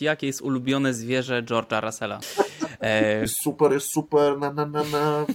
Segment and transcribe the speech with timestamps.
[0.00, 2.20] jakie jest ulubione zwierzę George'a Russella.
[2.80, 3.20] E...
[3.20, 5.26] Jest super, jest super, na na na na.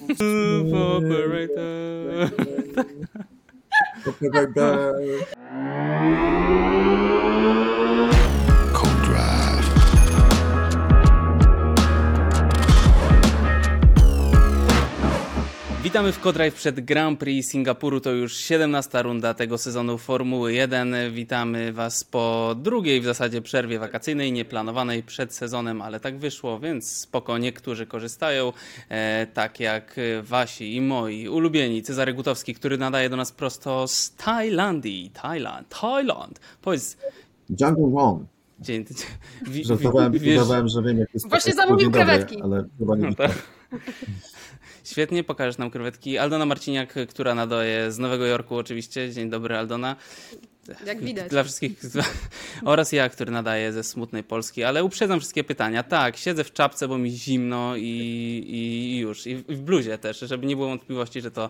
[4.06, 4.96] Operator.
[15.90, 18.02] Witamy w Codrive przed Grand Prix Singapuru.
[18.02, 20.96] To już 17 runda tego sezonu Formuły 1.
[21.12, 26.92] Witamy Was po drugiej w zasadzie przerwie wakacyjnej, nieplanowanej przed sezonem, ale tak wyszło, więc
[26.92, 27.38] spoko.
[27.38, 28.54] Niektórzy korzystają,
[28.90, 34.16] e, tak jak Wasi i moi ulubieni Cezary Gutowski, który nadaje do nas prosto z
[34.16, 35.12] Tajlandii.
[35.14, 36.40] Thailand, Thailand.
[36.62, 36.98] Powiedz.
[37.50, 38.24] Jungle Wrong.
[38.60, 38.86] Dzień,
[39.62, 42.42] Żartowałem, udawałem, że wiem jak jest Właśnie zamówił krewetki.
[42.42, 43.32] Ale chyba nie no tak.
[44.84, 46.18] Świetnie, pokażesz nam krewetki.
[46.18, 49.14] Aldona Marciniak, która nadaje z Nowego Jorku oczywiście.
[49.14, 49.96] Dzień dobry Aldona.
[50.86, 51.30] Jak widać.
[51.30, 51.82] Dla wszystkich.
[52.66, 55.84] Oraz ja, który nadaje ze smutnej Polski, ale uprzedzam wszystkie pytania.
[55.84, 59.28] Tak, siedzę w czapce, bo mi zimno i, i już.
[59.28, 61.50] I w bluzie też, żeby nie było wątpliwości, że to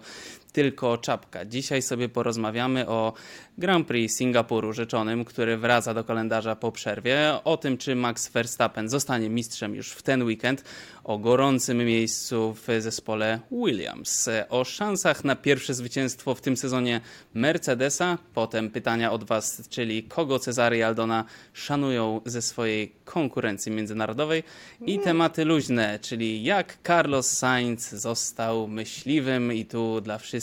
[0.52, 1.46] tylko czapka.
[1.46, 3.14] Dzisiaj sobie porozmawiamy o
[3.58, 8.90] Grand Prix Singapuru rzeczonym, który wraca do kalendarza po przerwie, o tym, czy Max Verstappen
[8.90, 10.64] zostanie mistrzem już w ten weekend,
[11.04, 17.02] o gorącym miejscu w zespole Williams, o szansach na pierwsze zwycięstwo w tym sezonie
[17.34, 24.44] Mercedesa, potem pytania od Was, czyli kogo Cezary i Aldona szanują ze swojej konkurencji międzynarodowej.
[24.86, 30.39] I tematy luźne, czyli jak Carlos Sainz został myśliwym i tu dla wszystkich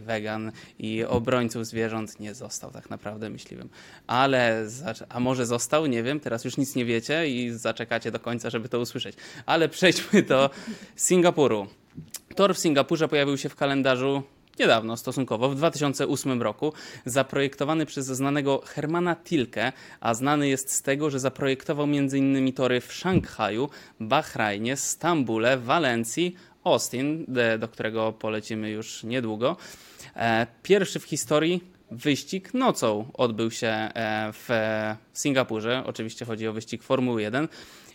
[0.00, 3.68] wegan i obrońców zwierząt nie został tak naprawdę myśliwym.
[4.06, 4.66] Ale,
[5.08, 8.68] a może został, nie wiem, teraz już nic nie wiecie i zaczekacie do końca, żeby
[8.68, 9.16] to usłyszeć.
[9.46, 10.50] Ale przejdźmy do
[10.96, 11.66] Singapuru.
[12.34, 14.22] Tor w Singapurze pojawił się w kalendarzu
[14.58, 16.72] niedawno stosunkowo, w 2008 roku,
[17.04, 22.52] zaprojektowany przez znanego Hermana Tilke, a znany jest z tego, że zaprojektował m.in.
[22.52, 23.68] tory w Szanghaju,
[24.00, 27.26] Bahrajnie, Stambule, Walencji, Austin,
[27.58, 29.56] do którego polecimy już niedługo.
[30.16, 34.48] E, pierwszy w historii wyścig nocą odbył się e, w
[35.12, 35.82] Singapurze.
[35.86, 37.48] Oczywiście chodzi o wyścig Formuły 1.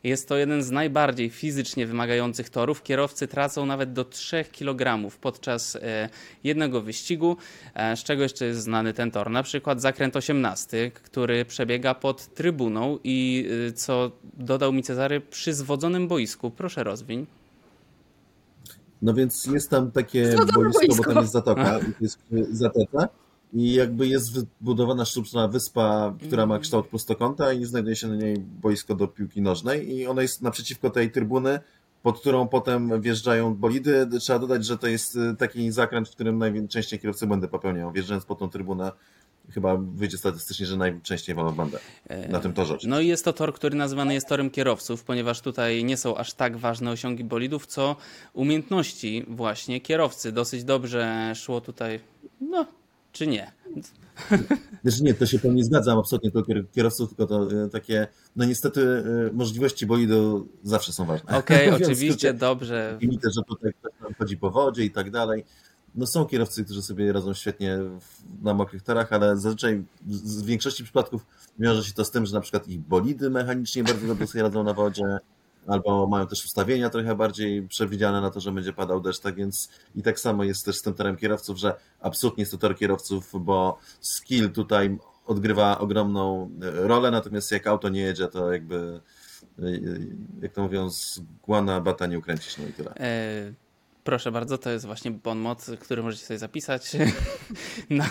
[0.03, 2.83] Jest to jeden z najbardziej fizycznie wymagających torów.
[2.83, 6.09] Kierowcy tracą nawet do 3 kg podczas e,
[6.43, 7.37] jednego wyścigu,
[7.95, 9.29] z czego jeszcze jest znany ten tor.
[9.29, 16.07] Na przykład zakręt 18, który przebiega pod trybuną i co dodał mi Cezary, przy zwodzonym
[16.07, 16.51] boisku.
[16.51, 17.25] Proszę rozwiń.
[19.03, 22.19] No więc jest tam takie boisko, bo tam jest zatoka, jest
[22.51, 23.09] zatoka
[23.53, 26.61] i jakby jest wybudowana sztuczna wyspa, która ma mm.
[26.61, 30.89] kształt prostokąta i znajduje się na niej boisko do piłki nożnej i ona jest naprzeciwko
[30.89, 31.59] tej trybuny,
[32.03, 34.07] pod którą potem wjeżdżają bolidy.
[34.19, 37.91] Trzeba dodać, że to jest y, taki zakręt, w którym najczęściej kierowcy błędy popełniają.
[37.91, 38.91] Wjeżdżając pod tą trybunę,
[39.49, 41.79] chyba wyjdzie statystycznie, że najczęściej walą bandę
[42.29, 42.77] na tym torze.
[42.83, 46.33] No i jest to tor, który nazywany jest torem kierowców, ponieważ tutaj nie są aż
[46.33, 47.95] tak ważne osiągi bolidów, co
[48.33, 50.31] umiejętności właśnie kierowcy.
[50.31, 51.99] Dosyć dobrze szło tutaj,
[52.41, 52.65] no
[53.11, 53.51] czy nie?
[54.83, 59.03] Znaczy nie, to się pewnie zgadzam absolutnie tylko kierowców, tylko to e, takie, no niestety
[59.29, 61.37] e, możliwości bolidu zawsze są ważne.
[61.37, 62.97] Okej, okay, oczywiście, dobrze.
[63.01, 65.45] Limity, że tutaj ktoś tam chodzi po wodzie i tak dalej.
[65.95, 67.79] No są kierowcy, którzy sobie radzą świetnie
[68.41, 71.25] na mokrych torach, ale zazwyczaj w większości przypadków
[71.59, 74.63] wiąże się to z tym, że na przykład ich bolidy mechanicznie bardzo dobrze sobie radzą
[74.63, 75.19] na wodzie,
[75.67, 79.69] albo mają też ustawienia trochę bardziej przewidziane na to, że będzie padał deszcz, tak więc
[79.95, 83.31] i tak samo jest też z tym torem kierowców, że absolutnie jest to tor kierowców,
[83.39, 89.01] bo skill tutaj odgrywa ogromną e, rolę, natomiast jak auto nie jedzie, to jakby
[89.59, 89.63] e,
[90.41, 92.93] jak to mówią, z guana bata nie ukręcisz, no i tyle.
[92.95, 93.53] E,
[94.03, 96.91] proszę bardzo, to jest właśnie bon mot, który możecie sobie zapisać.
[97.89, 98.03] no,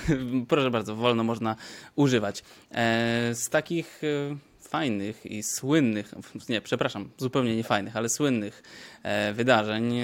[0.49, 1.57] proszę bardzo, wolno można
[1.97, 2.43] używać.
[2.71, 4.03] E, z takich
[4.73, 6.15] fajnych i słynnych,
[6.49, 8.63] nie, przepraszam, zupełnie nie fajnych, ale słynnych
[9.03, 9.95] e, wydarzeń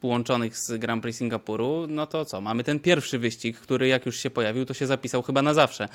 [0.00, 2.40] połączonych z Grand Prix Singapuru, no to co?
[2.40, 5.88] Mamy ten pierwszy wyścig, który jak już się pojawił, to się zapisał chyba na zawsze.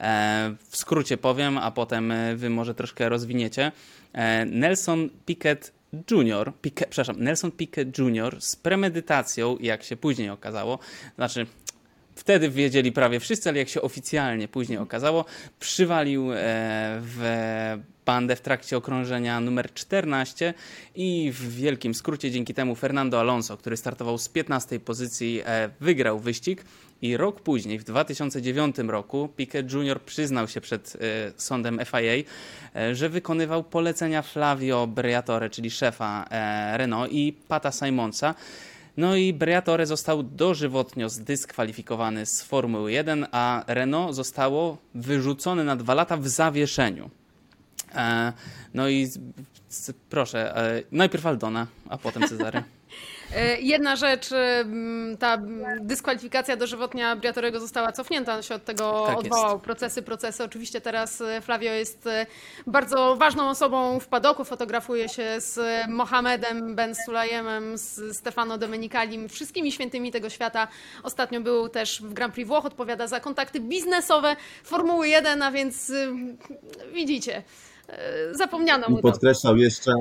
[0.00, 3.72] E, w skrócie powiem, a potem e, wy może troszkę rozwiniecie.
[4.46, 5.72] Nelson Piquet
[6.10, 8.40] Junior, Piquet, przepraszam, Nelson Piquet Jr.
[8.40, 10.78] z premedytacją, jak się później okazało,
[11.16, 11.46] znaczy
[12.14, 15.24] Wtedy wiedzieli prawie wszyscy, ale jak się oficjalnie później okazało,
[15.60, 16.36] przywalił e,
[17.02, 20.54] w bandę w trakcie okrążenia numer 14
[20.94, 26.18] i w wielkim skrócie dzięki temu Fernando Alonso, który startował z 15 pozycji, e, wygrał
[26.18, 26.64] wyścig
[27.02, 30.02] i rok później, w 2009 roku, Piquet Jr.
[30.02, 30.98] przyznał się przed e,
[31.36, 32.30] sądem FIA,
[32.92, 36.24] że wykonywał polecenia Flavio Briatore, czyli szefa
[36.76, 38.34] Renault i Pata Simonsa,
[38.96, 45.94] no i Briatore został dożywotnio zdyskwalifikowany z Formuły 1, a Renault zostało wyrzucone na dwa
[45.94, 47.10] lata w zawieszeniu.
[48.74, 49.08] No i
[50.10, 50.54] proszę,
[50.92, 52.62] najpierw Aldona, a potem Cezary.
[53.36, 54.28] E, jedna rzecz,
[55.18, 55.38] ta
[55.80, 59.52] dyskwalifikacja dożywotnia Briatorego została cofnięta, on się od tego tak odwołał.
[59.52, 59.64] Jest.
[59.64, 60.44] Procesy, procesy.
[60.44, 62.26] Oczywiście teraz e, Flavio jest e,
[62.66, 69.72] bardzo ważną osobą w padoku, fotografuje się z Mohamedem Ben Sulajemem, z Stefano Domenikalim, wszystkimi
[69.72, 70.68] świętymi tego świata.
[71.02, 75.92] Ostatnio był też w Grand Prix Włoch, odpowiada za kontakty biznesowe Formuły 1, a więc
[76.94, 77.42] widzicie,
[78.32, 79.92] zapomniano mu I podkreślał jeszcze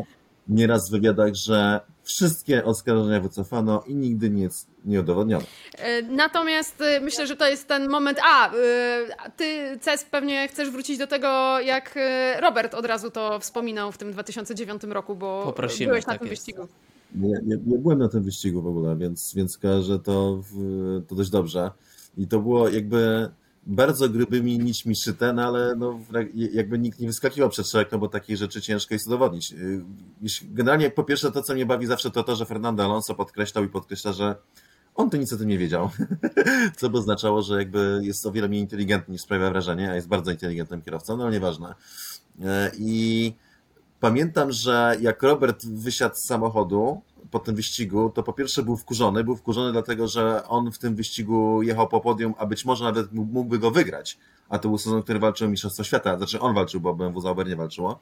[0.48, 5.46] nieraz w wywiadach, że Wszystkie oskarżenia wycofano i nigdy nic nie udowodniono.
[5.78, 8.20] E, natomiast e, myślę, że to jest ten moment.
[8.24, 8.52] A, e,
[9.38, 12.00] ty, Ces, pewnie chcesz wrócić do tego, jak
[12.42, 16.30] Robert od razu to wspominał w tym 2009 roku, bo Poprosimy, byłeś na tak tym
[16.30, 16.42] jest.
[16.42, 16.68] wyścigu.
[17.16, 20.44] Nie, nie, nie, byłem na tym wyścigu w ogóle, więc, więc kojarzę to,
[21.08, 21.72] to dość dobrze.
[22.18, 23.30] I to było jakby
[23.66, 26.00] bardzo grubymi nićmi szyte, no ale no,
[26.34, 29.54] jakby nikt nie wyskakiwał przed szereg, no bo takich rzeczy ciężko jest udowodnić.
[29.54, 29.84] Y,
[30.44, 33.68] generalnie po pierwsze to, co mnie bawi zawsze to to, że Fernando Alonso podkreślał i
[33.70, 34.36] podkreśla, że
[34.96, 35.90] on to nic o tym nie wiedział,
[36.78, 40.08] co by oznaczało, że jakby jest o wiele mniej inteligentny niż sprawia wrażenie, a jest
[40.08, 41.76] bardzo inteligentnym kierowcą, no ale nieważne.
[42.40, 42.44] Y,
[42.78, 43.34] I
[44.00, 47.02] pamiętam, że jak Robert wysiadł z samochodu,
[47.32, 49.24] po tym wyścigu, to po pierwsze był wkurzony.
[49.24, 53.14] Był wkurzony dlatego, że on w tym wyścigu jechał po podium, a być może nawet
[53.14, 54.18] mógłby go wygrać.
[54.50, 56.18] A to był sezon, który walczył o Mistrzostwo Świata.
[56.18, 58.00] Znaczy on walczył, bo BMW Zauber nie walczyło,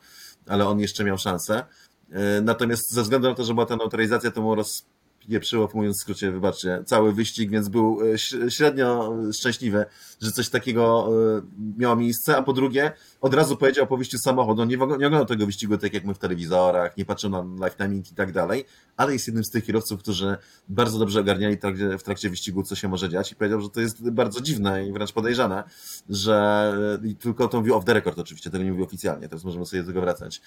[0.48, 1.66] ale on jeszcze miał szansę.
[2.12, 4.86] E, natomiast ze względu na to, że była ta neutralizacja, to mu roz,
[5.30, 9.86] pieprzyło, mówiąc w skrócie, wybaczcie, cały wyścig, więc był e, średnio szczęśliwy,
[10.22, 11.42] że coś takiego e,
[11.78, 12.92] miało miejsce, a po drugie
[13.22, 16.18] od razu powiedział po wyjściu samochodu, nie, nie oglądał tego wyścigu tak jak my w
[16.18, 17.76] telewizorach, nie patrzył na live
[18.12, 18.66] i tak dalej,
[18.98, 20.38] ale jest jednym z tych kierowców, którzy
[20.70, 23.70] bardzo dobrze ogarniali w trakcie, w trakcie wyścigu, co się może dziać i powiedział, że
[23.70, 25.64] to jest bardzo dziwne i wręcz podejrzane,
[26.10, 29.66] że i tylko to mówił off the record oczywiście, tego nie mówił oficjalnie, teraz możemy
[29.66, 30.42] sobie do tego wracać,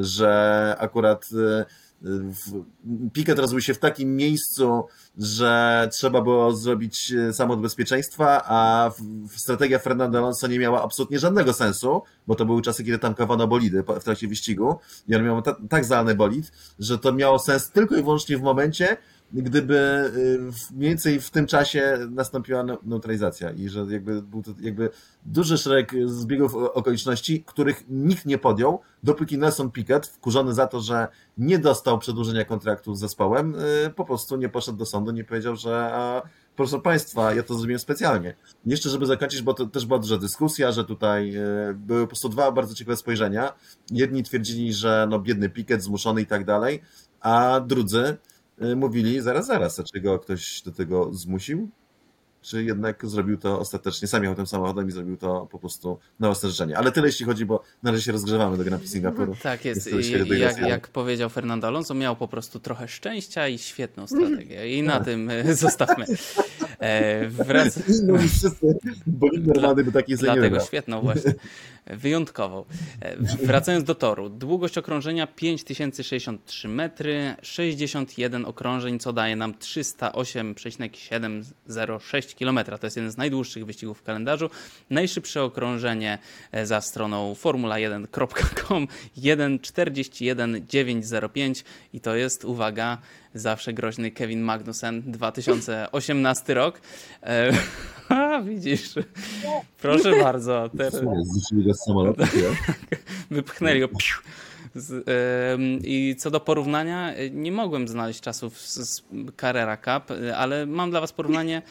[0.00, 1.28] że akurat
[1.58, 1.64] e,
[3.12, 4.84] Piket rozbił się w takim miejscu,
[5.18, 8.90] że trzeba było zrobić e, samochód bezpieczeństwa, a
[9.36, 13.84] strategia Fernando Alonso nie miała absolutnie żadnego sensu, bo to były czasy, kiedy tankowano bolidy
[14.00, 14.78] w trakcie wyścigu.
[15.08, 18.96] I on miał tak zalany bolid, że to miało sens tylko i wyłącznie w momencie,
[19.32, 19.74] gdyby
[20.16, 24.90] y, mniej więcej w tym czasie nastąpiła neutralizacja i że jakby był to jakby
[25.26, 31.08] duży szereg zbiegów okoliczności, których nikt nie podjął, dopóki Nelson Piquet, wkurzony za to, że
[31.38, 33.54] nie dostał przedłużenia kontraktu z zespołem,
[33.86, 35.92] y, po prostu nie poszedł do sądu, nie powiedział, że
[36.56, 38.34] proszę Państwa, ja to zrobiłem specjalnie.
[38.66, 42.28] Jeszcze, żeby zakończyć, bo to też była duża dyskusja, że tutaj y, były po prostu
[42.28, 43.52] dwa bardzo ciekawe spojrzenia.
[43.90, 46.82] Jedni twierdzili, że no biedny Piquet, zmuszony i tak dalej,
[47.20, 48.16] a drudzy,
[48.76, 51.70] mówili, zaraz, zaraz, dlaczego ktoś do tego zmusił?
[52.42, 56.34] Czy jednak zrobił to ostatecznie, sam jechał tym samochodem i zrobił to po prostu na
[56.34, 56.78] życzenie.
[56.78, 59.36] Ale tyle jeśli chodzi, bo na razie się rozgrzewamy do Grand Prix Singapuru.
[59.42, 59.92] Tak jest.
[59.92, 64.78] jest I jak, jak, powiedział Fernando Alonso, miał po prostu trochę szczęścia i świetną strategię.
[64.78, 65.04] I na tak.
[65.04, 66.04] tym y, zostawmy.
[66.78, 67.78] E, wrac...
[68.02, 71.34] No wszyscy, bo normalny by taki Dlatego świetną właśnie.
[71.86, 72.64] Wyjątkową.
[73.00, 73.16] E,
[73.46, 74.28] wracając do toru.
[74.28, 82.60] Długość okrążenia 5063 metry, 61 okrążeń, co daje nam 308,706 km.
[82.80, 84.50] To jest jeden z najdłuższych wyścigów w kalendarzu.
[84.90, 86.18] Najszybsze okrążenie
[86.52, 88.88] e, za stroną formula1.com
[89.18, 92.98] 1.41.905 i to jest, uwaga,
[93.34, 96.80] zawsze groźny Kevin Magnussen 2018 rok.
[97.22, 97.52] E,
[98.08, 98.94] a, widzisz.
[99.82, 100.70] Proszę bardzo.
[100.78, 101.00] Teraz...
[101.22, 101.74] Zrzucili go
[105.84, 109.02] I co do porównania, nie mogłem znaleźć czasów z
[109.40, 111.62] Carrera Cup, ale mam dla Was porównanie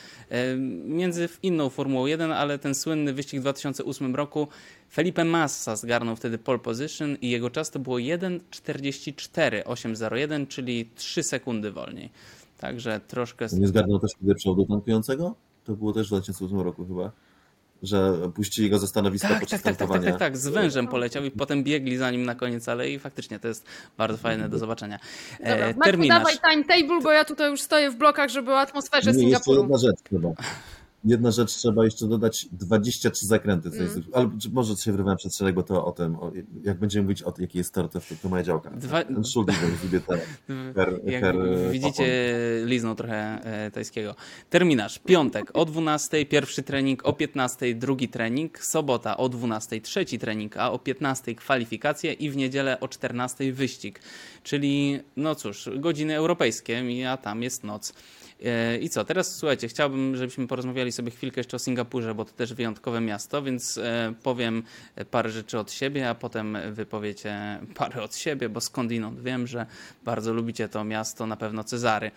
[0.85, 4.47] między inną Formułą 1, ale ten słynny wyścig w 2008 roku.
[4.91, 11.71] Felipe Massa zgarnął wtedy pole position i jego czas to było 1.44.801, czyli 3 sekundy
[11.71, 12.09] wolniej.
[12.57, 13.47] Także troszkę...
[13.53, 15.35] Nie zgarnął też wtedy przodu tankującego?
[15.63, 17.11] To było też w 2008 roku chyba
[17.83, 21.23] że puścili go ze stanowiska tak, tak, tak, tak, tak, tak, tak, z wężem poleciał
[21.23, 23.65] i potem biegli za nim na koniec alei i faktycznie to jest
[23.97, 24.99] bardzo fajne do zobaczenia.
[25.39, 26.19] E, Dobra, terminarz.
[26.19, 29.61] dawaj timetable, bo ja tutaj już stoję w blokach, żeby o atmosferze Nie, Singapuru.
[29.61, 30.29] Jeszcze jedna rzecz chyba.
[31.03, 33.87] Jedna rzecz trzeba jeszcze dodać, 23 zakręty, co mm.
[33.87, 36.31] jest, ale może się wyrywałem przed szereg, bo to o tym, o,
[36.63, 38.69] jak będziemy mówić o jakiej jest tor, to, to moja działka.
[38.69, 39.03] Dwa...
[39.03, 40.19] Ten szulnik, lubię te,
[40.75, 41.35] her, jak her,
[41.71, 42.05] widzicie,
[42.65, 44.15] liznął trochę e, tajskiego.
[44.49, 50.57] Terminarz, piątek o 12, pierwszy trening, o 15, drugi trening, sobota o 12, trzeci trening,
[50.57, 54.01] a o 15 kwalifikacje i w niedzielę o 14 wyścig.
[54.43, 57.93] Czyli, no cóż, godziny europejskie, a tam jest noc.
[58.45, 62.31] E, I co, teraz słuchajcie, chciałbym, żebyśmy porozmawiali sobie chwilkę jeszcze o Singapurze, bo to
[62.31, 63.79] też wyjątkowe miasto, więc
[64.23, 64.63] powiem
[65.11, 69.65] parę rzeczy od siebie, a potem wypowiecie parę od siebie, bo skądinąd wiem, że
[70.03, 72.11] bardzo lubicie to miasto, na pewno Cezary.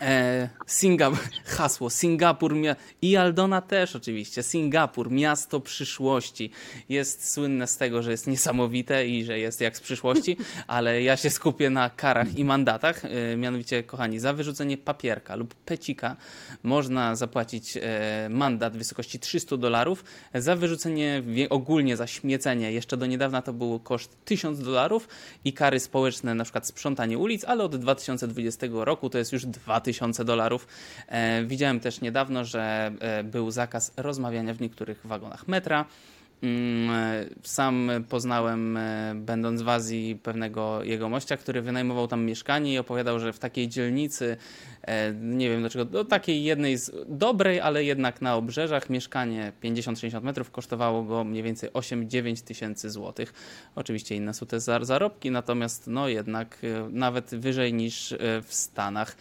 [0.00, 1.18] E, Singapur,
[1.56, 2.54] hasło Singapur
[3.02, 4.42] i Aldona też oczywiście.
[4.42, 6.50] Singapur, miasto przyszłości.
[6.88, 10.36] Jest słynne z tego, że jest niesamowite i że jest jak z przyszłości,
[10.66, 13.04] ale ja się skupię na karach i mandatach.
[13.04, 16.16] E, mianowicie, kochani, za wyrzucenie papierka lub pecika
[16.62, 20.04] można zapłacić e, mandat w wysokości 300 dolarów.
[20.34, 25.08] Za wyrzucenie, ogólnie za śmiecenie, jeszcze do niedawna to był koszt 1000 dolarów
[25.44, 29.87] i kary społeczne, na przykład sprzątanie ulic, ale od 2020 roku to jest już 2000
[29.88, 30.66] tysiące dolarów.
[31.06, 35.84] E, widziałem też niedawno, że e, był zakaz rozmawiania w niektórych wagonach metra.
[36.42, 38.78] Mm, e, sam poznałem,
[39.14, 44.36] będąc w Azji, pewnego jegomościa, który wynajmował tam mieszkanie i opowiadał, że w takiej dzielnicy,
[45.20, 50.50] nie wiem dlaczego, do takiej jednej z dobrej, ale jednak na obrzeżach, mieszkanie 50-60 metrów
[50.50, 53.32] kosztowało go mniej więcej 8-9 tysięcy złotych.
[53.74, 56.58] Oczywiście inne są te zarobki, natomiast no jednak
[56.90, 59.16] nawet wyżej niż w Stanach.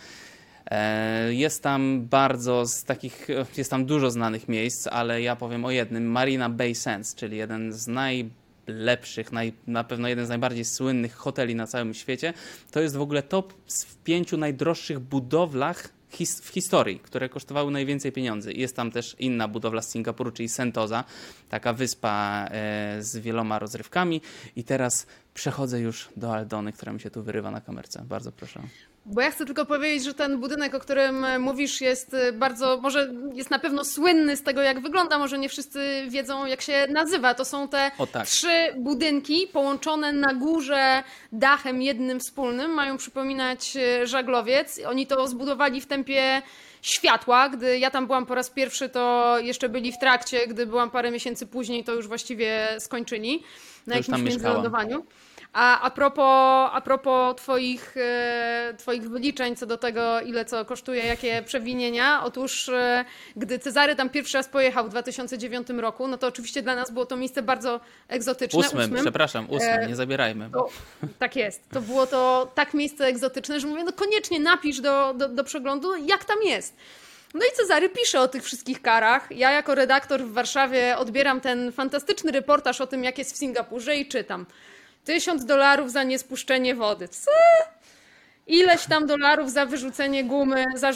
[0.72, 5.72] E, jest tam bardzo z takich, jest tam dużo znanych miejsc, ale ja powiem o
[5.72, 11.16] jednym, Marina Bay Sands, czyli jeden z najlepszych, naj, na pewno jeden z najbardziej słynnych
[11.16, 12.34] hoteli na całym świecie.
[12.72, 18.12] To jest w ogóle top w pięciu najdroższych budowlach his, w historii, które kosztowały najwięcej
[18.12, 18.54] pieniędzy.
[18.54, 21.04] Jest tam też inna budowla z Singapuru, czyli Sentosa,
[21.50, 24.22] taka wyspa e, z wieloma rozrywkami.
[24.56, 25.08] I teraz
[25.38, 28.04] przechodzę już do Aldony, która mi się tu wyrywa na kamerce.
[28.06, 28.60] Bardzo proszę.
[29.06, 33.50] Bo ja chcę tylko powiedzieć, że ten budynek, o którym mówisz, jest bardzo, może jest
[33.50, 37.34] na pewno słynny z tego, jak wygląda, może nie wszyscy wiedzą, jak się nazywa.
[37.34, 38.28] To są te tak.
[38.28, 42.72] trzy budynki połączone na górze dachem jednym wspólnym.
[42.72, 44.80] Mają przypominać e, żaglowiec.
[44.88, 46.42] Oni to zbudowali w tempie
[46.82, 47.50] światła.
[47.50, 50.48] Gdy ja tam byłam po raz pierwszy, to jeszcze byli w trakcie.
[50.48, 53.44] Gdy byłam parę miesięcy później, to już właściwie skończyli
[53.88, 55.06] na to jakimś międzylądowaniu.
[55.54, 61.06] A, a, propos, a propos twoich, e, twoich wyliczeń co do tego, ile co kosztuje,
[61.06, 66.28] jakie przewinienia, otóż e, gdy Cezary tam pierwszy raz pojechał w 2009 roku, no to
[66.28, 68.60] oczywiście dla nas było to miejsce bardzo egzotyczne.
[68.60, 69.02] Ósmym, ósmym.
[69.02, 70.50] przepraszam, ósmym, e, nie zabierajmy.
[70.54, 70.70] To,
[71.20, 71.70] tak jest.
[71.70, 75.96] To było to tak miejsce egzotyczne, że mówię, no koniecznie napisz do, do, do przeglądu,
[75.96, 76.76] jak tam jest.
[77.34, 79.28] No i Cezary pisze o tych wszystkich karach.
[79.32, 83.96] Ja jako redaktor w Warszawie odbieram ten fantastyczny reportaż o tym, jak jest w Singapurze
[83.96, 84.46] i czytam.
[85.08, 87.08] Tysiąc dolarów za niespuszczenie wody.
[87.08, 87.32] Co?
[88.48, 90.92] Ileś tam dolarów za wyrzucenie gumy, za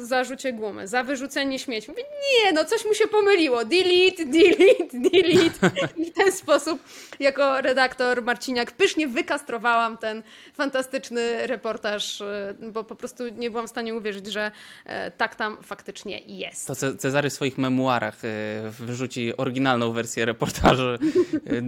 [0.00, 1.90] zarzucie gumy, za wyrzucenie śmieci.
[1.90, 3.64] Mówię, nie, no coś mu się pomyliło.
[3.64, 5.70] Delete, delete, delete.
[5.96, 6.82] I w ten sposób
[7.20, 10.22] jako redaktor Marciniak pysznie wykastrowałam ten
[10.54, 14.50] fantastyczny reportaż, e, bo po prostu nie byłam w stanie uwierzyć, że
[14.84, 16.66] e, tak tam faktycznie jest.
[16.66, 18.28] To Cezary w swoich memuarach e,
[18.70, 20.82] wyrzuci oryginalną wersję reportażu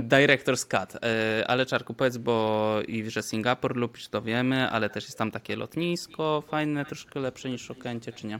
[0.08, 1.00] Director's Cut.
[1.46, 5.56] Ale Czarku, powiedz, bo i że Singapur lubisz, to wiemy, ale też jest tam takie
[5.56, 8.38] lotnisko fajne, troszkę lepsze niż Okęcie, czy nie?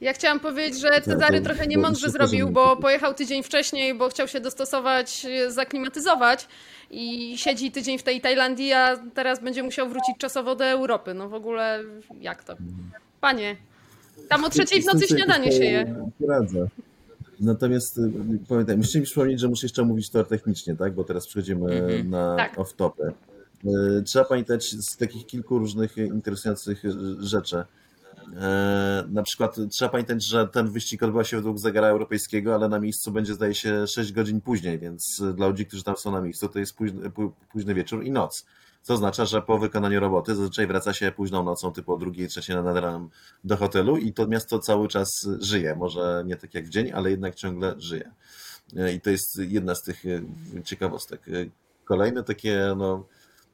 [0.00, 4.40] Ja chciałam powiedzieć, że Cezary trochę niemądrze zrobił, bo pojechał tydzień wcześniej, bo chciał się
[4.40, 6.48] dostosować, zaklimatyzować
[6.90, 11.14] i siedzi tydzień w tej Tajlandii, a teraz będzie musiał wrócić czasowo do Europy.
[11.14, 11.84] No w ogóle
[12.20, 12.56] jak to?
[13.20, 13.56] Panie,
[14.28, 16.08] tam o trzeciej w nocy śniadanie się je.
[16.28, 16.68] Radzę.
[17.40, 18.10] Natomiast y,
[18.48, 20.94] pamiętaj, musicie mi przypomnieć, że muszę jeszcze mówić to technicznie, tak?
[20.94, 22.10] Bo teraz przechodzimy mhm.
[22.10, 22.58] na tak.
[22.58, 23.12] off-topy.
[23.66, 26.82] E, trzeba pamiętać z takich kilku różnych interesujących
[27.18, 27.64] rzeczy.
[28.36, 32.80] E, na przykład trzeba pamiętać, że ten wyścig odbywa się według zegara europejskiego, ale na
[32.80, 36.48] miejscu będzie zdaje się 6 godzin później, więc dla ludzi, którzy tam są na miejscu,
[36.48, 37.10] to jest późny,
[37.52, 38.46] późny wieczór i noc.
[38.82, 42.56] Co oznacza, że po wykonaniu roboty zazwyczaj wraca się późną nocą, typu o drugiej, trzeciej
[42.56, 43.08] nad ranem
[43.44, 45.76] do hotelu i to miasto cały czas żyje.
[45.76, 48.10] Może nie tak jak w dzień, ale jednak ciągle żyje.
[48.76, 50.04] E, I to jest jedna z tych
[50.64, 51.26] ciekawostek.
[51.84, 53.04] Kolejne takie, no,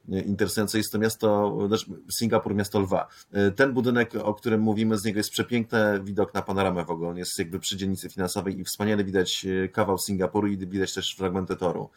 [0.09, 3.07] interesujące jest to miasto, znaczy Singapur, miasto lwa.
[3.55, 7.09] Ten budynek, o którym mówimy, z niego jest przepiękny widok na panoramę w ogóle.
[7.09, 11.55] On jest jakby przy dzielnicy finansowej i wspaniale widać kawał Singapuru i widać też fragmenty
[11.55, 11.89] toru.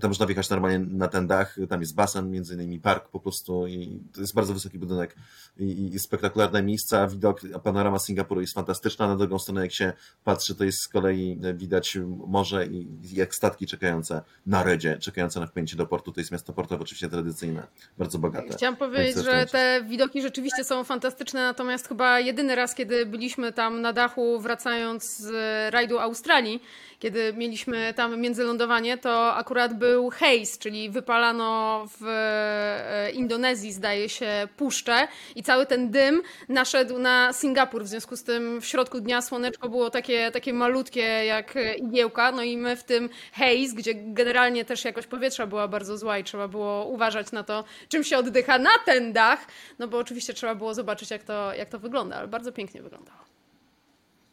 [0.00, 3.66] Tam można wjechać normalnie na ten dach, tam jest basen, między innymi park po prostu
[3.66, 5.16] i to jest bardzo wysoki budynek
[5.58, 9.92] i, i spektakularne miejsca, widok, panorama Singapuru jest fantastyczna, na drugą stronę jak się
[10.24, 15.46] patrzy, to jest z kolei widać morze i jak statki czekające na redzie, czekające na
[15.46, 17.66] wpięcie do portu, to jest miasto portowe oczywiście tradycyjne
[17.98, 18.52] bardzo bogate.
[18.52, 23.80] Chciałam powiedzieć, że te widoki rzeczywiście są fantastyczne, natomiast chyba jedyny raz, kiedy byliśmy tam
[23.80, 25.30] na dachu, wracając z
[25.72, 26.62] rajdu Australii,
[26.98, 34.48] kiedy mieliśmy tam międzylądowanie, to akurat był haze, czyli wypalano w e, Indonezji, zdaje się,
[34.56, 37.84] puszczę i cały ten dym naszedł na Singapur.
[37.84, 42.42] W związku z tym w środku dnia słoneczko było takie, takie malutkie jak igiełka, no
[42.42, 46.48] i my w tym haze, gdzie generalnie też jakość powietrza była bardzo zła i trzeba
[46.48, 49.46] było uważać na to, czym się oddycha na ten dach,
[49.78, 53.29] no bo oczywiście trzeba było zobaczyć, jak to, jak to wygląda, ale bardzo pięknie wyglądało.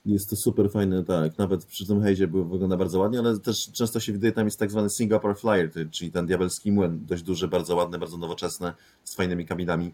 [0.07, 1.37] Jest to super fajne, tak.
[1.37, 4.71] Nawet przy tym hejzie wygląda bardzo ładnie, ale też często się widuje, tam jest tak
[4.71, 8.73] zwany Singapore Flyer, czyli ten diabelski młyn, dość duży, bardzo ładny, bardzo nowoczesny,
[9.03, 9.93] z fajnymi kabinami.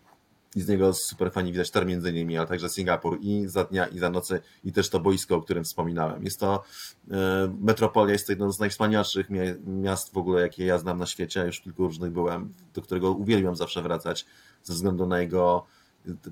[0.55, 3.87] I z niego super fajnie widać tor między innymi, ale także Singapur i za dnia,
[3.87, 6.23] i za nocy, i też to boisko, o którym wspominałem.
[6.23, 6.63] Jest to
[7.11, 9.27] e, metropolia, jest to jedno z najwspanialszych
[9.65, 11.45] miast w ogóle, jakie ja znam na świecie.
[11.45, 14.25] Już kilku różnych byłem, do którego uwielbiam zawsze wracać,
[14.63, 15.65] ze względu na jego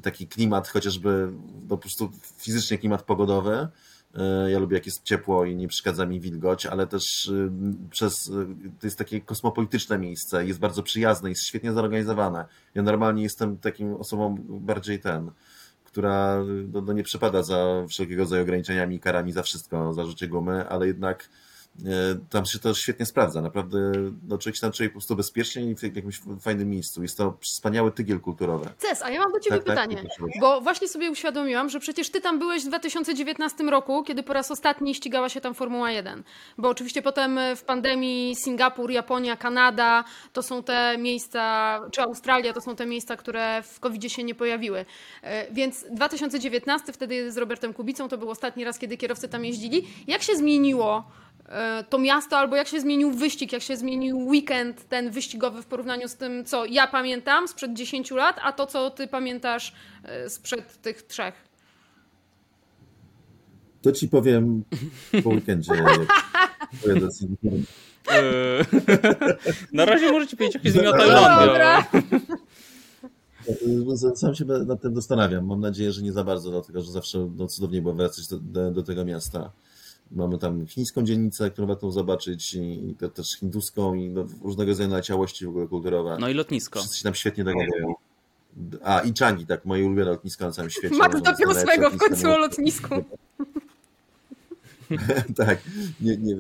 [0.02, 1.32] taki klimat, chociażby
[1.70, 3.68] po prostu fizycznie klimat pogodowy.
[4.16, 7.52] E, ja lubię, jak jest ciepło i nie przeszkadza mi wilgoć, ale też y,
[7.90, 8.32] przez, y,
[8.80, 12.46] to jest takie kosmopolityczne miejsce, jest bardzo przyjazne, jest świetnie zorganizowane.
[12.76, 15.32] Ja normalnie jestem takim osobą bardziej ten,
[15.84, 20.28] która no, no nie przepada za wszelkiego rodzaju ograniczeniami i karami za wszystko, za życie
[20.28, 21.30] gumy, ale jednak
[22.30, 23.42] tam się to świetnie sprawdza.
[23.42, 23.78] Naprawdę
[24.28, 27.02] no, człowiek się tam czuje po prostu bezpiecznie i w jakimś fajnym miejscu.
[27.02, 28.70] Jest to wspaniały tygiel kulturowy.
[28.78, 31.80] Ces, a ja mam do Ciebie tak, tak pytanie, tak, bo właśnie sobie uświadomiłam, że
[31.80, 35.92] przecież Ty tam byłeś w 2019 roku, kiedy po raz ostatni ścigała się tam Formuła
[35.92, 36.24] 1.
[36.58, 42.62] Bo oczywiście potem w pandemii Singapur, Japonia, Kanada to są te miejsca, czy Australia to
[42.62, 44.86] są te miejsca, które w covid się nie pojawiły.
[45.22, 49.88] E, więc 2019 wtedy z Robertem Kubicą to był ostatni raz, kiedy kierowcy tam jeździli.
[50.08, 51.31] Jak się zmieniło E,
[51.90, 56.08] to miasto, albo jak się zmienił wyścig, jak się zmienił weekend ten wyścigowy w porównaniu
[56.08, 60.82] z tym, co ja pamiętam sprzed 10 lat, a to, co ty pamiętasz e, sprzed
[60.82, 61.34] tych trzech.
[63.82, 64.64] To ci powiem
[65.24, 65.74] po weekendzie.
[68.12, 68.66] E,
[69.74, 71.86] na razie możecie powiedzieć, jakie zmienia Tajlandia.
[74.16, 75.46] Sam się nad tym zastanawiam.
[75.46, 78.72] Mam nadzieję, że nie za bardzo, dlatego że zawsze no, cudownie było wracać do, do,
[78.72, 79.52] do tego miasta.
[80.12, 84.90] Mamy tam chińską dzielnicę, którą warto zobaczyć i te, też hinduską i no, różnego rodzaju
[84.90, 86.18] naleciałości w ogóle kulturowe.
[86.20, 86.80] No i lotnisko.
[86.80, 87.94] Wszyscy się tam świetnie dogadają.
[88.84, 90.96] A, i Changi, tak, moje ulubione lotnisko na całym świecie.
[90.96, 92.96] Magda Piosłego w końcu o lotnisku.
[95.38, 95.60] tak,
[96.02, 96.36] nie, nie,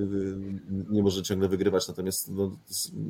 [0.90, 2.52] nie może ciągle wygrywać, natomiast no,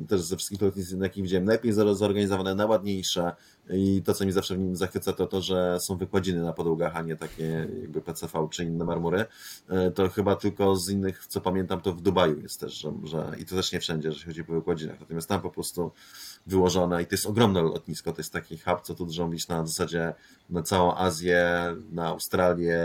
[0.08, 3.32] też ze wszystkich lotnisk, na jakich widziałem, najlepiej zorganizowane, najładniejsze
[3.70, 6.96] i to, co mi zawsze w nim zachwyca, to to, że są wykładziny na podłogach,
[6.96, 9.24] a nie takie jakby PCV czy inne marmury.
[9.68, 13.32] E, to chyba tylko z innych, co pamiętam, to w Dubaju jest też, że, że
[13.38, 15.90] i to też nie wszędzie, że chodzi po wykładzinach, natomiast tam po prostu
[16.46, 20.14] wyłożone i to jest ogromne lotnisko, to jest taki hub, co tu drąbić na zasadzie
[20.50, 22.80] na całą Azję, na Australię,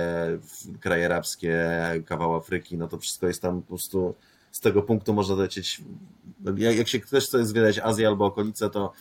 [0.79, 1.69] kraje arabskie,
[2.05, 4.15] kawał Afryki, no to wszystko jest tam po prostu
[4.51, 5.81] z tego punktu można lecieć,
[6.57, 8.93] jak się ktoś chce zwiedzać Azję albo okolice, to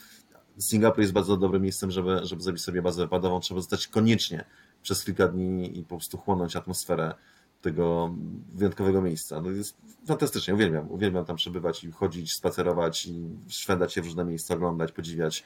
[0.58, 4.44] Singapur jest bardzo dobrym miejscem, żeby, żeby zrobić sobie bazę wypadową, trzeba zostać koniecznie
[4.82, 7.14] przez kilka dni i po prostu chłonąć atmosferę
[7.66, 8.14] tego
[8.54, 9.42] wyjątkowego miejsca.
[9.42, 9.76] No jest
[10.06, 10.90] fantastycznie, uwielbiam.
[10.90, 15.44] Uwielbiam tam przebywać i chodzić, spacerować i szwendać się w różne miejsca, oglądać, podziwiać.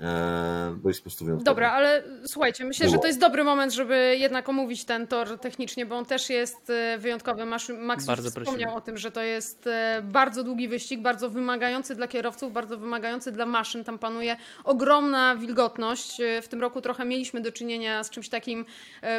[0.00, 1.44] E, bo jest po prostu wyjątkowy.
[1.44, 5.86] Dobra, ale słuchajcie, myślę, że to jest dobry moment, żeby jednak omówić ten tor technicznie,
[5.86, 7.46] bo on też jest e, wyjątkowy.
[7.46, 8.72] Max bardzo wspomniał prosimy.
[8.72, 13.32] o tym, że to jest e, bardzo długi wyścig, bardzo wymagający dla kierowców, bardzo wymagający
[13.32, 13.84] dla maszyn.
[13.84, 16.20] Tam panuje ogromna wilgotność.
[16.42, 18.64] W tym roku trochę mieliśmy do czynienia z czymś takim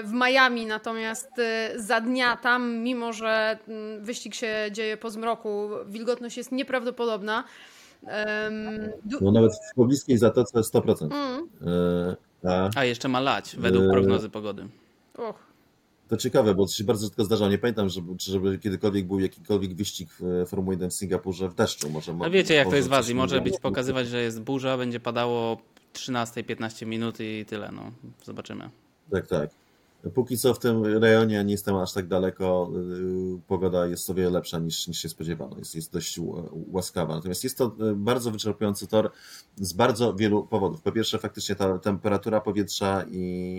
[0.04, 1.30] w Miami, natomiast
[1.76, 7.44] za dnia tam, mimo że mm, wyścig się dzieje po zmroku, wilgotność jest nieprawdopodobna.
[9.22, 11.04] No nawet w pobliskiej zatoce 100%.
[11.04, 11.48] Mm.
[12.44, 14.68] E, a, a, jeszcze ma lać, według e, prognozy pogody.
[15.18, 15.54] Och.
[16.08, 17.52] To ciekawe, bo to się bardzo rzadko zdarzało.
[17.52, 21.56] Nie pamiętam, żeby, czy żeby kiedykolwiek był jakikolwiek wyścig w Formuły 1 w Singapurze w
[21.56, 21.90] deszczu.
[21.90, 23.16] Może, no wiecie, jak to jest w Azji.
[23.16, 25.58] Może być pokazywać, że jest burza, będzie padało
[25.94, 27.72] 13-15 minut i tyle.
[27.72, 27.92] No,
[28.24, 28.70] zobaczymy.
[29.12, 29.50] Tak, tak.
[30.14, 32.72] Póki co w tym rejonie nie jestem aż tak daleko,
[33.38, 36.20] y, pogoda jest sobie lepsza niż, niż się spodziewano, jest, jest dość
[36.72, 37.16] łaskawa.
[37.16, 39.12] Natomiast jest to y, bardzo wyczerpujący tor
[39.58, 40.82] z bardzo wielu powodów.
[40.82, 43.58] Po pierwsze, faktycznie ta temperatura powietrza i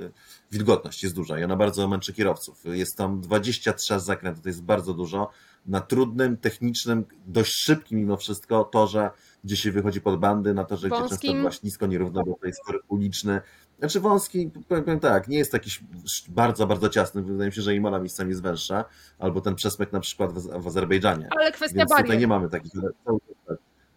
[0.00, 0.12] yy,
[0.52, 2.64] wilgotność jest duża i ona bardzo męczy kierowców.
[2.64, 5.30] Jest tam 23 zakrętów, to jest bardzo dużo.
[5.66, 9.10] Na trudnym, technicznym, dość szybkim mimo wszystko torze,
[9.46, 12.60] gdzie się wychodzi pod bandy, na torze, gdzie często była ślisko, nierówno, bo to jest
[12.66, 13.40] tor uliczny,
[13.78, 15.84] znaczy wąski, powiem, powiem, tak, nie jest jakiś
[16.28, 17.22] bardzo, bardzo ciasny.
[17.22, 18.84] Wydaje mi się, że Imola miejscami jest węższa,
[19.18, 21.28] albo ten przesmyk na przykład w, w Azerbejdżanie.
[21.36, 22.06] Ale kwestia Więc barier.
[22.06, 22.72] tutaj nie mamy takich...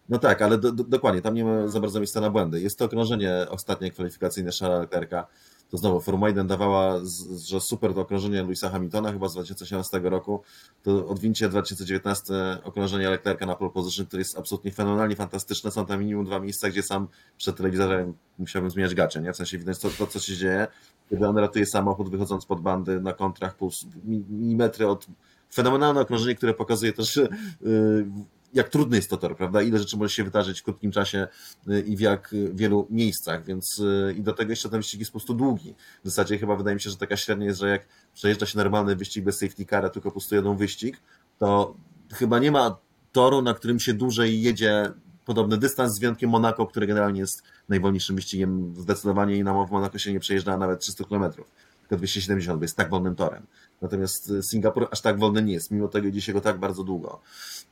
[0.08, 2.60] No tak, ale do, do, dokładnie, tam nie ma za bardzo miejsca na błędy.
[2.60, 5.26] Jest to okrążenie ostatnie kwalifikacyjne Charlesa Leclerca.
[5.70, 7.00] To znowu Formuła 1 dawała,
[7.46, 10.42] że super to okrążenie Louisa Hamiltona chyba z 2018 roku.
[10.82, 15.70] To odwincie 2019 okrążenie Leclerca na pole position, które jest absolutnie fenomenalnie fantastyczne.
[15.70, 19.32] Są tam minimum dwa miejsca, gdzie sam przed telewizorem musiałbym zmieniać gacze, nie?
[19.32, 20.66] W sensie widać to, to co się dzieje,
[21.10, 23.70] kiedy on ratuje samochód wychodząc pod bandy na kontrach, pół
[24.04, 25.06] milimetry od
[25.54, 28.06] fenomenalne okrążenie, które pokazuje też yy,
[28.54, 29.62] jak trudny jest to tor, prawda?
[29.62, 31.28] Ile rzeczy może się wydarzyć w krótkim czasie
[31.68, 35.12] y, i w jak wielu miejscach, więc y, i do tego jeszcze ten wyścig jest
[35.12, 35.74] po prostu długi.
[36.04, 37.82] W zasadzie chyba wydaje mi się, że taka średnia jest, że jak
[38.14, 41.00] przejeżdża się normalny wyścig bez safety cara, tylko po prostu jeden wyścig,
[41.38, 41.74] to
[42.12, 42.76] chyba nie ma
[43.12, 44.92] toru, na którym się dłużej jedzie
[45.24, 49.98] podobny dystans, z wyjątkiem Monako, który generalnie jest najwolniejszym wyścigiem zdecydowanie i na w Monako
[49.98, 51.32] się nie przejeżdża nawet 300 km,
[51.80, 53.46] tylko 270, bo jest tak wolnym torem.
[53.82, 57.20] Natomiast Singapur aż tak wolny nie jest, mimo tego idzie się go tak bardzo długo.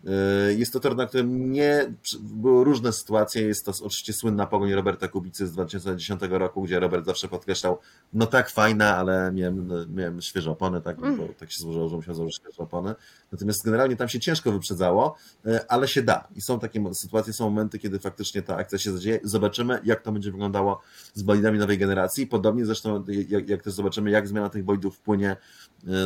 [0.06, 3.42] E, jest to tor, na którym nie były różne sytuacje.
[3.42, 7.78] Jest to oczywiście słynna pogoń Roberta Kubicy z 2010 roku, gdzie Robert zawsze podkreślał,
[8.12, 11.16] no tak fajna, ale miałem, miałem świeże opony, tak, mm.
[11.16, 12.94] bo tak się złożyło, że musiał założyć świeże opony.
[13.32, 15.16] Natomiast generalnie tam się ciężko wyprzedzało,
[15.46, 16.28] e, ale się da.
[16.36, 19.20] I są takie sytuacje, są momenty, kiedy faktycznie ta akcja się zadzieje.
[19.24, 20.80] Zobaczymy, jak to będzie wyglądało
[21.14, 22.26] z bolidami nowej generacji.
[22.26, 25.36] Podobnie zresztą, jak, jak też zobaczymy, jak zmiana tych bolidów wpłynie e,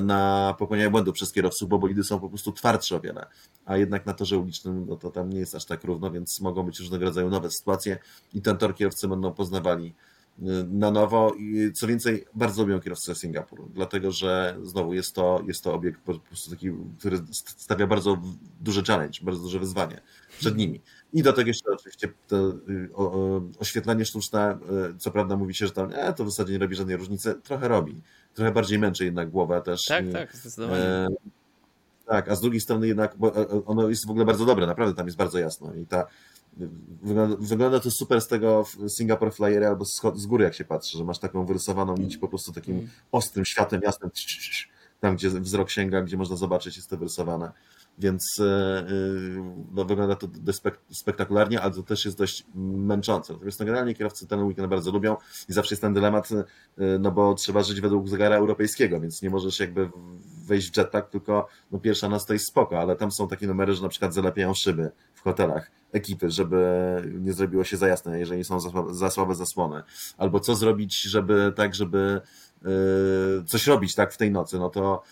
[0.03, 3.27] na popełnianie błędów przez kierowców, bo bolidy są po prostu twardsze o wiele.
[3.65, 6.63] A jednak na torze ulicznym no to tam nie jest aż tak równo, więc mogą
[6.63, 7.99] być różnego rodzaju nowe sytuacje
[8.35, 9.95] i ten tor kierowcy będą poznawali
[10.39, 15.43] y, na nowo i co więcej, bardzo lubią kierowcę Singapuru, dlatego że znowu jest to,
[15.47, 18.19] jest to obiekt po prostu taki, który stawia bardzo
[18.61, 20.01] duży challenge, bardzo duże wyzwanie
[20.39, 20.81] przed nimi.
[21.13, 22.91] I do tego jeszcze oczywiście to y,
[23.59, 24.59] oświetlenie sztuczne,
[24.95, 27.35] y, co prawda mówi się, że tam e, to w zasadzie nie robi żadnej różnicy,
[27.35, 28.03] trochę robi.
[28.35, 29.85] Trochę bardziej męczy jednak głowę też.
[29.85, 30.85] Tak, tak, zdecydowanie.
[30.85, 31.09] E,
[32.07, 34.67] tak, a z drugiej strony jednak, bo e, e, ono jest w ogóle bardzo dobre,
[34.67, 36.07] naprawdę tam jest bardzo jasno i ta
[37.03, 40.99] wygląda, wygląda to super z tego Singapore Flyery albo z, z góry jak się patrzy,
[40.99, 42.89] że masz taką wyrysowaną nić po prostu takim mm.
[43.13, 44.11] ostrym światem jasnym
[45.01, 47.53] tam gdzie wzrok sięga, gdzie można zobaczyć jest to wyrysowane
[47.99, 48.87] więc e,
[49.73, 50.29] no, wygląda to
[50.93, 53.33] spektakularnie, ale to też jest dość męczące.
[53.33, 55.17] Natomiast no, generalnie kierowcy ten weekend bardzo lubią
[55.49, 56.29] i zawsze jest ten dylemat,
[57.01, 59.91] no bo trzeba żyć według zegara europejskiego, więc nie możesz jakby
[60.47, 63.75] wejść w jetlag, tylko no pierwsza noc to jest spoko, ale tam są takie numery,
[63.75, 66.63] że na przykład zalepiają szyby w hotelach ekipy, żeby
[67.21, 69.83] nie zrobiło się za jasne, jeżeli są za słabe, za słabe zasłony.
[70.19, 72.21] Albo co zrobić, żeby tak, żeby
[73.47, 75.03] coś robić tak w tej nocy, no to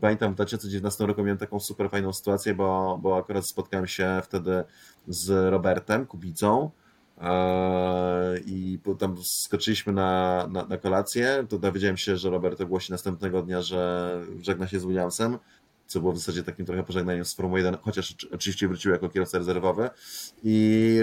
[0.00, 4.64] pamiętam w 2019 roku miałem taką super fajną sytuację, bo, bo akurat spotkałem się wtedy
[5.08, 6.70] z Robertem Kubicą,
[8.46, 11.46] i tam skoczyliśmy na, na, na kolację.
[11.48, 15.38] To dowiedziałem się, że Robert ogłosi następnego dnia, że żegna się z Williamsem,
[15.88, 19.38] co było w zasadzie takim trochę pożegnaniem z Formuły 1, chociaż oczywiście wrócił jako kierowca
[19.38, 19.90] rezerwowy
[20.42, 20.98] i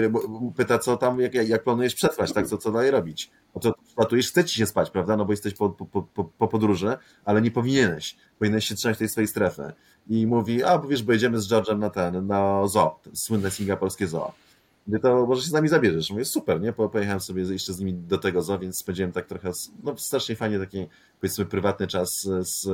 [0.56, 3.30] pyta, co tam, jak, jak planujesz przetrwać, tak, co, co dalej robić.
[3.54, 6.48] O co platujesz, chce ci się spać, prawda, no bo jesteś po, po, po, po
[6.48, 9.72] podróży, ale nie powinieneś, powinieneś się trzymać tej swojej strefy.
[10.08, 14.06] I mówi, a, bo wiesz, bo jedziemy z George'em na ten, na zoo, słynne singapurskie
[14.06, 14.45] zoo
[14.86, 16.10] Mówię, to może się z nami zabierzesz.
[16.10, 16.72] Mówię, super, nie?
[16.72, 19.50] Pojechałem sobie jeszcze z nimi do tego zoo, więc spędziłem tak trochę,
[19.82, 20.86] no strasznie fajnie taki,
[21.20, 22.66] powiedzmy, prywatny czas z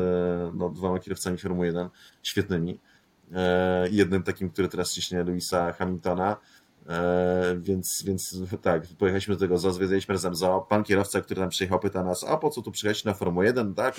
[0.55, 1.89] no, dwoma kierowcami Formuły 1,
[2.23, 2.81] świetnymi.
[3.35, 6.37] E, jednym takim, który teraz ciśnie Louisa Hamiltona,
[6.89, 10.61] e, więc, więc tak, pojechaliśmy do tego zoo, zwiedzaliśmy razem zoo.
[10.61, 13.75] Pan kierowca, który tam przyjechał, pyta nas, a po co tu przyjechać na Formułę 1,
[13.75, 13.95] tak?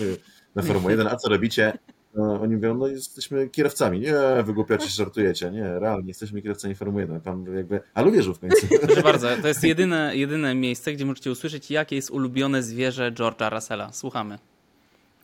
[0.55, 1.77] Na Formułę 1, a co robicie?
[2.15, 3.99] No, oni mówią, no jesteśmy kierowcami.
[3.99, 5.51] Nie, wygłupiacie się, żartujecie.
[5.51, 7.21] Nie, realnie jesteśmy kierowcami Formuły 1.
[7.21, 8.67] Pan jakby, ale wierzył w końcu.
[8.81, 13.51] Proszę bardzo, to jest jedyne, jedyne miejsce, gdzie możecie usłyszeć, jakie jest ulubione zwierzę George'a
[13.55, 13.93] Russella.
[13.93, 14.39] Słuchamy.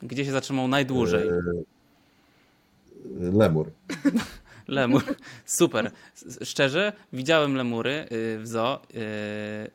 [0.04, 1.28] Gdzie się zatrzymał najdłużej?
[1.28, 1.32] E,
[3.38, 3.71] lemur.
[4.69, 5.03] Lemur.
[5.45, 5.91] Super.
[6.43, 8.99] Szczerze, widziałem lemury y, w zoo y,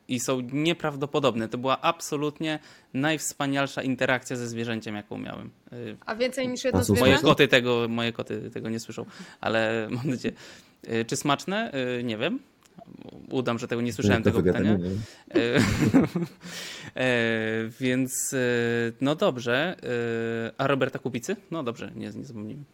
[0.09, 1.49] i są nieprawdopodobne.
[1.49, 2.59] To była absolutnie
[2.95, 5.51] najwspanialsza interakcja ze zwierzęciem, jaką miałem.
[5.73, 7.01] Y, A więcej niż jedno zwierzę?
[7.01, 9.05] Moje koty tego, moje koty tego nie słyszą,
[9.41, 10.35] ale mam nadzieję.
[11.07, 11.73] Czy smaczne?
[12.05, 12.39] Nie wiem.
[13.31, 14.79] Udam, że tego nie słyszałem, tego pytania.
[16.97, 18.35] E, więc
[19.01, 19.77] no dobrze.
[20.59, 21.37] A Roberta Kubicy?
[21.51, 22.65] No dobrze, nie, nie zapomnijmy.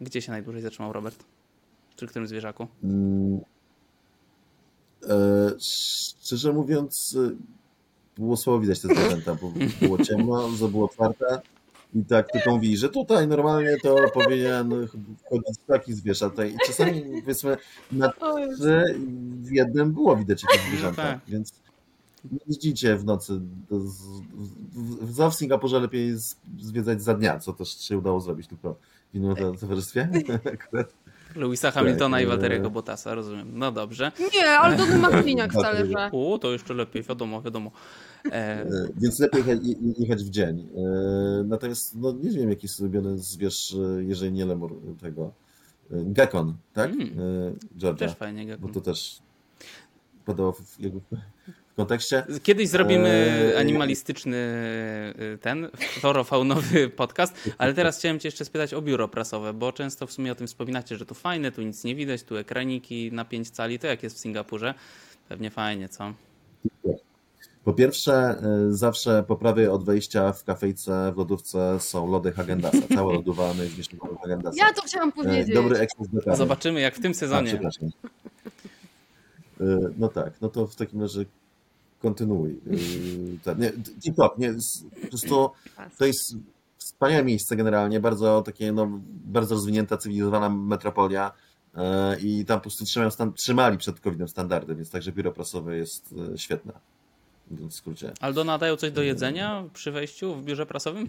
[0.00, 1.24] Gdzie się najdłużej zatrzymał Robert?
[1.96, 2.66] Przy którym zwierzaku?
[2.84, 3.40] Mm,
[5.08, 7.30] e, szczerze mówiąc, e,
[8.20, 11.40] było słabo widać te zwierzęta, bo było ciemno, za było otwarte
[11.94, 14.88] i tak tylko mówi, że tutaj normalnie to powinien
[15.26, 16.30] wchodzić taki zwierzę.
[16.54, 17.56] I czasami powiedzmy
[17.92, 19.00] na trzy
[19.42, 21.20] w jednym było widać jakieś zwierzęta, no tak.
[21.28, 21.52] więc
[22.32, 23.40] nie jeździcie w nocy.
[23.70, 23.90] W,
[25.02, 26.14] w, w Singapurze lepiej
[26.60, 28.76] zwiedzać za dnia, co też się udało zrobić tylko
[29.12, 30.08] w innym towarzystwie.
[31.36, 33.58] Louisa Hamiltona tak, i Walteriego Bottasa, rozumiem.
[33.58, 34.12] No dobrze.
[34.34, 36.10] Nie, ale to ma Marciniak wcale, że...
[36.12, 37.70] O, to jeszcze lepiej, wiadomo, wiadomo.
[38.32, 38.66] E...
[38.96, 39.42] Więc lepiej
[39.98, 40.68] jechać w dzień.
[41.44, 45.32] Natomiast no, nie wiem, jaki jest ulubiony zwierz, jeżeli nie lemur tego.
[45.90, 46.90] Gekon, tak?
[46.90, 47.58] Mm.
[47.76, 48.08] Georgia.
[48.08, 48.66] Też fajnie, Gekon.
[48.66, 49.18] Bo to też
[50.24, 51.00] podobał w jego
[51.76, 52.26] kontekście.
[52.42, 53.08] Kiedyś zrobimy
[53.54, 54.36] e, animalistyczny
[55.34, 55.68] e, ten
[56.00, 60.32] florofaunowy podcast, ale teraz chciałem cię jeszcze spytać o biuro prasowe, bo często w sumie
[60.32, 63.78] o tym wspominacie, że tu fajne, tu nic nie widać, tu ekraniki na 5 cali,
[63.78, 64.74] to jak jest w Singapurze?
[65.28, 66.12] Pewnie fajnie, co?
[67.64, 72.82] Po pierwsze, e, zawsze po prawej od wejścia w kafejce, w lodówce są lody Hagendasa.
[72.94, 73.88] Całe lodowane jest gdzieś
[74.22, 74.66] Hagendasa.
[74.66, 75.54] Ja to chciałam powiedzieć.
[75.54, 77.60] Dobry ekspres do Zobaczymy jak w tym sezonie.
[77.64, 77.68] A.
[79.98, 81.24] No tak, no to w takim razie
[82.06, 82.60] kontynuuj.
[83.44, 84.54] Ten, nie, TikTok, nie,
[85.02, 85.50] po prostu
[85.98, 86.36] to jest
[86.78, 91.32] wspaniałe miejsce generalnie, bardzo takie, no, bardzo rozwinięta, cywilizowana metropolia
[91.74, 95.76] e, i tam po prostu trzymają stan, trzymali przed COVID-em standardy, więc także biuro prasowe
[95.76, 96.72] jest e, świetne.
[97.50, 98.12] W skrócie.
[98.20, 101.08] Aldo nadają coś do jedzenia przy wejściu w biurze prasowym?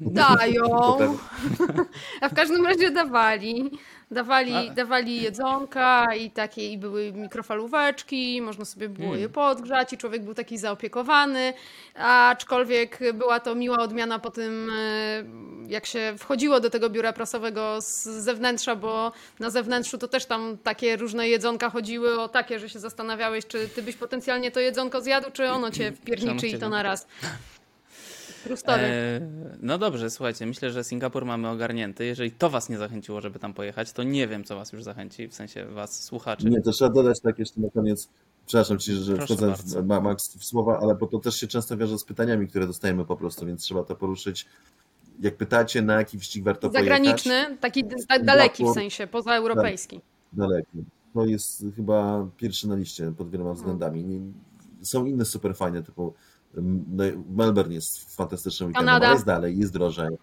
[0.00, 0.98] Dają.
[2.20, 3.70] A w każdym razie dawali.
[4.10, 9.32] Dawali, dawali jedzonka i takie i były mikrofalóweczki, można sobie było je hmm.
[9.32, 11.52] podgrzać i człowiek był taki zaopiekowany,
[11.94, 15.24] aczkolwiek była to miła odmiana po tym, e,
[15.68, 20.58] jak się wchodziło do tego biura prasowego z zewnętrza, bo na zewnętrzu to też tam
[20.62, 25.00] takie różne jedzonka chodziły o takie, że się zastanawiałeś, czy ty byś potencjalnie to jedzonko
[25.00, 27.06] zjadł, czy ono cię wpierniczy i to na raz.
[28.68, 29.20] E,
[29.60, 32.04] no dobrze, słuchajcie, myślę, że Singapur mamy ogarnięty.
[32.04, 35.28] Jeżeli to was nie zachęciło, żeby tam pojechać, to nie wiem, co was już zachęci,
[35.28, 36.46] w sensie was słuchaczy.
[36.50, 38.08] Nie, to trzeba dodać tak jeszcze na koniec.
[38.46, 41.98] Przepraszam ci, że wchodzę w, Max w słowa, ale bo to też się często wiąże
[41.98, 44.46] z pytaniami, które dostajemy po prostu, więc trzeba to poruszyć.
[45.20, 47.60] Jak pytacie, na jaki wyścig warto Zagraniczny, pojechać?
[47.60, 47.84] taki
[48.22, 50.00] daleki w sensie, pozaeuropejski.
[50.32, 50.84] Daleki.
[51.14, 54.32] To jest chyba pierwszy na liście pod wieloma względami.
[54.82, 56.14] Są inne super fajne, typu
[57.36, 59.06] Melbourne jest fantastycznym weekendem, Kanada.
[59.06, 60.16] ale jest dalej, jest drożej.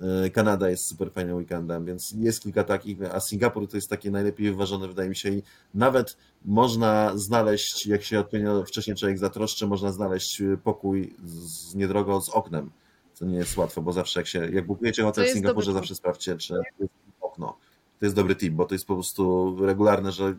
[0.00, 4.10] E, Kanada jest super fajnym weekendem, więc jest kilka takich, a Singapur to jest takie
[4.10, 5.42] najlepiej wyważone, wydaje mi się, i
[5.74, 12.28] nawet można znaleźć, jak się odpowiednio wcześniej człowiek zatroszczy, można znaleźć pokój z, niedrogo z
[12.28, 12.70] oknem,
[13.12, 16.36] co nie jest łatwo, bo zawsze jak się, jak bukujecie hotel w Singapurze, zawsze sprawdźcie,
[16.36, 17.56] czy jest okno.
[17.98, 20.34] To jest dobry tip, bo to jest po prostu regularne, że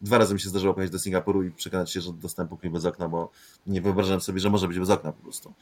[0.00, 2.84] Dwa razy mi się zdarzyło pojechać do Singapuru i przekonać się, że dostałem pokój bez
[2.84, 3.30] okna, bo
[3.66, 5.54] nie wyobrażałem sobie, że może być bez okna po prostu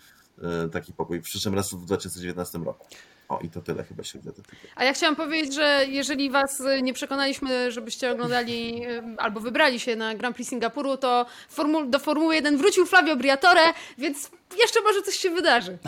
[0.43, 1.21] e, taki pokój.
[1.21, 2.87] W przyszłym razu w 2019 roku.
[3.29, 4.43] O, i to tyle chyba się wtedy.
[4.77, 8.83] A ja chciałam powiedzieć, że jeżeli was nie przekonaliśmy, żebyście oglądali
[9.19, 11.27] albo wybrali się na Grand Prix Singapuru, to
[11.87, 13.63] do Formuły 1 wrócił Flavio Briatore,
[13.99, 15.79] więc jeszcze może coś się wydarzy.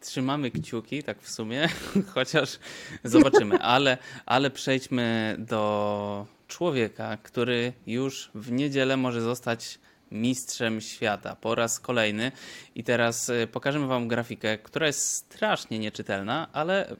[0.00, 1.68] Trzymamy kciuki, tak w sumie,
[2.14, 2.58] chociaż
[3.04, 9.78] zobaczymy, ale, ale przejdźmy do człowieka, który już w niedzielę może zostać
[10.10, 12.32] mistrzem świata po raz kolejny.
[12.74, 16.96] I teraz y, pokażemy Wam grafikę, która jest strasznie nieczytelna, ale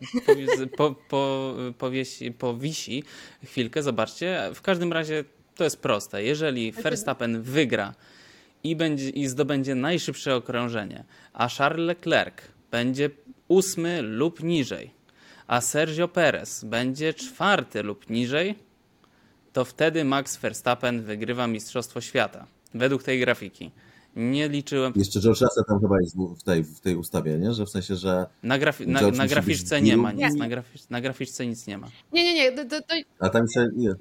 [0.77, 3.05] po, po, powiesi, powisi
[3.45, 3.83] chwilkę.
[3.83, 4.51] Zobaczcie.
[4.55, 6.25] W każdym razie to jest proste.
[6.25, 7.95] Jeżeli Verstappen wygra
[8.65, 12.35] i, będzie, i zdobędzie najszybsze okrążenie, a Charles Leclerc
[12.71, 13.11] będzie
[13.49, 14.91] ósmy lub niżej,
[15.47, 18.72] a Sergio Perez będzie czwarty lub niżej,
[19.53, 22.47] to wtedy Max Verstappen wygrywa Mistrzostwo Świata.
[22.75, 23.71] Według tej grafiki.
[24.17, 24.93] Nie liczyłem.
[24.97, 27.53] Jeszcze George Russell tam chyba jest w tej, w tej ustawie, nie?
[27.53, 28.27] Że w sensie, że.
[28.43, 30.35] Na, grafi na, na graficzce nie ma nic.
[30.35, 31.89] Na, grafic na graficzce nic nie ma.
[32.13, 32.53] Nie, nie, nie.
[32.53, 32.95] To, to...
[33.19, 33.69] A tam się.
[33.77, 33.95] Nie.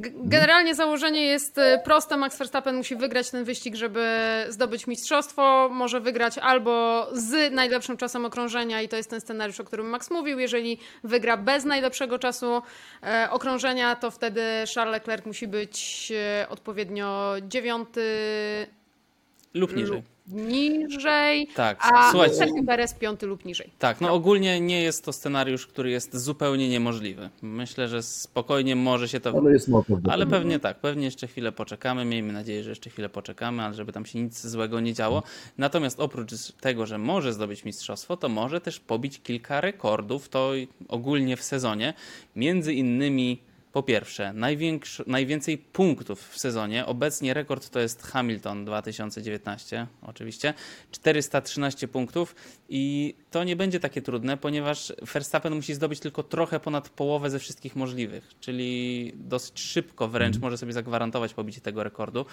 [0.00, 2.16] Generalnie założenie jest y, proste.
[2.16, 4.06] Max Verstappen musi wygrać ten wyścig, żeby
[4.48, 5.68] zdobyć mistrzostwo.
[5.72, 10.10] Może wygrać albo z najlepszym czasem okrążenia i to jest ten scenariusz, o którym Max
[10.10, 10.38] mówił.
[10.38, 12.62] Jeżeli wygra bez najlepszego czasu
[13.02, 14.42] e, okrążenia, to wtedy
[14.74, 18.02] Charles Leclerc musi być e, odpowiednio dziewiąty
[19.54, 20.15] lub niżej.
[20.28, 23.70] Niżej, tak, a Sergio Perez piąty lub niżej.
[23.78, 27.30] Tak, no ogólnie nie jest to scenariusz, który jest zupełnie niemożliwy.
[27.42, 29.30] Myślę, że spokojnie może się to...
[29.30, 29.68] Ale jest
[30.10, 33.92] Ale pewnie tak, pewnie jeszcze chwilę poczekamy, miejmy nadzieję, że jeszcze chwilę poczekamy, ale żeby
[33.92, 35.22] tam się nic złego nie działo.
[35.58, 40.52] Natomiast oprócz tego, że może zdobyć mistrzostwo, to może też pobić kilka rekordów, to
[40.88, 41.94] ogólnie w sezonie,
[42.36, 43.38] między innymi
[43.76, 44.32] po pierwsze,
[45.06, 46.86] najwięcej punktów w sezonie.
[46.86, 50.54] Obecnie rekord to jest Hamilton 2019, oczywiście.
[50.90, 52.34] 413 punktów
[52.68, 57.38] i to nie będzie takie trudne, ponieważ Verstappen musi zdobyć tylko trochę ponad połowę ze
[57.38, 60.42] wszystkich możliwych, czyli dosyć szybko wręcz mhm.
[60.42, 62.26] może sobie zagwarantować pobicie tego rekordu.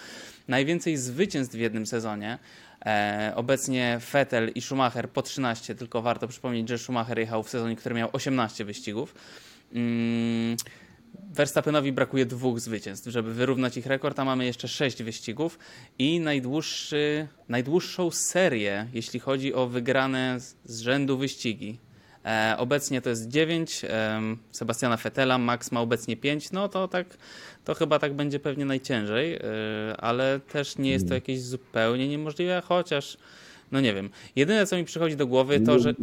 [0.48, 2.38] Najwięcej zwycięstw w jednym sezonie.
[2.86, 7.76] E, obecnie Vettel i Schumacher po 13, tylko warto przypomnieć, że Schumacher jechał w sezonie,
[7.76, 9.14] który miał 18 wyścigów.
[11.34, 15.58] Verstappenowi brakuje dwóch zwycięstw, żeby wyrównać ich rekord, a mamy jeszcze sześć wyścigów
[15.98, 21.78] i najdłuższy, najdłuższą serię, jeśli chodzi o wygrane z rzędu wyścigi.
[22.24, 24.20] E, obecnie to jest 9, e,
[24.52, 27.06] Sebastiana Fetela, Max ma obecnie 5, no to tak,
[27.64, 29.40] to chyba tak będzie pewnie najciężej, e,
[29.96, 33.16] ale też nie jest to jakieś zupełnie niemożliwe, chociaż
[33.72, 34.10] no nie wiem.
[34.36, 35.94] Jedyne, co mi przychodzi do głowy, to, że.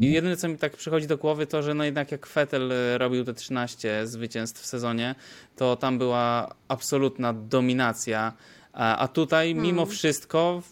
[0.00, 3.24] Jedyne, co mi tak przychodzi do głowy, to, że no jednak jak Vettel e, robił
[3.24, 5.14] te 13 zwycięstw w sezonie,
[5.56, 8.32] to tam była absolutna dominacja.
[8.72, 9.66] A tutaj, hmm.
[9.66, 10.62] mimo wszystko,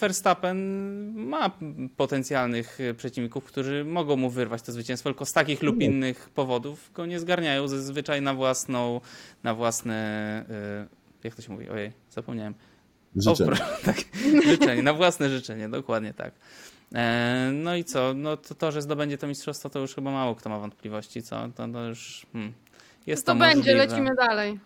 [0.00, 0.58] Verstappen
[1.14, 1.50] ma
[1.96, 6.90] potencjalnych e, przeciwników, którzy mogą mu wyrwać to zwycięstwo, tylko z takich lub innych powodów
[6.94, 9.00] go nie zgarniają zazwyczaj na własną,
[9.42, 9.94] na własne,
[10.50, 10.86] e,
[11.24, 12.54] jak to się mówi, ojej, zapomniałem,
[13.22, 13.52] Życzenie.
[13.52, 13.96] O, tak,
[14.44, 16.32] życzenie, na własne życzenie, dokładnie tak.
[16.94, 18.14] E, no i co?
[18.14, 21.48] No to, to, że zdobędzie to mistrzostwo, to już chyba mało kto ma wątpliwości, co?
[21.54, 22.52] To, to już hmm,
[23.06, 24.58] jest to, to będzie, lecimy dalej.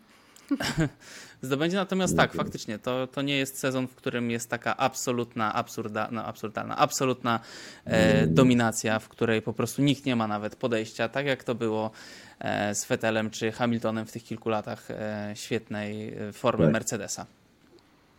[1.43, 6.09] Zdobędzie natomiast tak, faktycznie, to, to nie jest sezon, w którym jest taka absolutna, absurda,
[6.13, 7.41] no, absurdalna, absolutna
[7.85, 11.91] e, dominacja, w której po prostu nikt nie ma nawet podejścia, tak jak to było
[12.39, 16.73] e, z Fetelem czy Hamiltonem w tych kilku latach e, świetnej e, formy tak.
[16.73, 17.27] Mercedesa.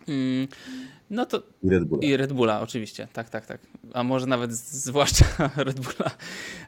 [0.07, 0.47] Mm,
[1.09, 1.43] no to.
[1.63, 2.03] I Red Bulla.
[2.03, 3.07] I Red Bulla, oczywiście.
[3.13, 3.61] Tak, tak, tak.
[3.93, 5.25] A może nawet zwłaszcza
[5.57, 6.11] Red Bulla.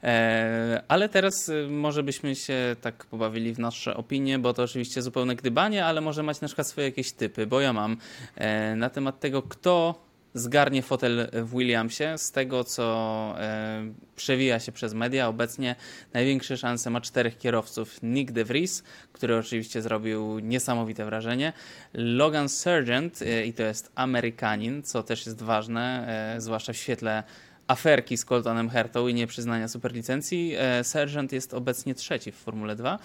[0.04, 5.02] E, ale teraz y, może byśmy się tak pobawili w nasze opinie, bo to oczywiście
[5.02, 7.98] zupełne gdybanie, ale może macie na przykład swoje jakieś typy, bo ja mam
[8.36, 10.05] e, na temat tego, kto
[10.36, 12.18] zgarnie fotel w Williamsie.
[12.18, 15.76] Z tego, co e, przewija się przez media, obecnie
[16.14, 18.00] największe szanse ma czterech kierowców.
[18.04, 21.54] Nick De Vries, który oczywiście zrobił niesamowite wrażenie.
[21.94, 27.24] Logan Sargent, e, i to jest Amerykanin, co też jest ważne, e, zwłaszcza w świetle
[27.68, 30.56] aferki z Coltonem Hertą i nieprzyznania superlicencji.
[30.84, 33.00] Sargent jest obecnie trzeci w Formule 2